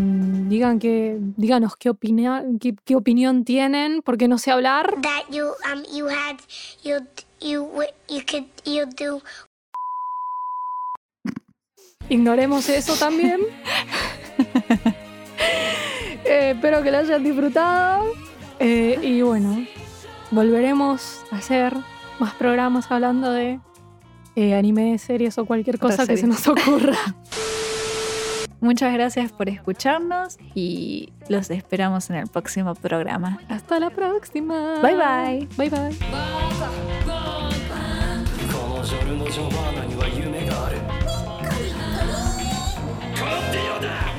[0.48, 4.94] digan que, díganos qué, opina- qué, qué opinión tienen, porque no sé hablar.
[5.02, 6.36] that you um you had
[6.82, 6.96] you
[7.40, 9.22] you w- you could you do
[12.08, 13.40] Ignoremos eso también.
[16.24, 18.04] Eh, espero que lo hayan disfrutado.
[18.60, 19.66] Eh, y bueno,
[20.30, 21.74] volveremos a hacer
[22.18, 23.58] más programas hablando de
[24.36, 26.98] eh, anime, series o cualquier cosa que se nos ocurra.
[28.60, 33.40] Muchas gracias por escucharnos y los esperamos en el próximo programa.
[33.48, 34.80] Hasta la próxima.
[34.82, 35.48] Bye bye.
[35.56, 35.96] Bye bye.
[43.20, 44.09] 勝ってよだ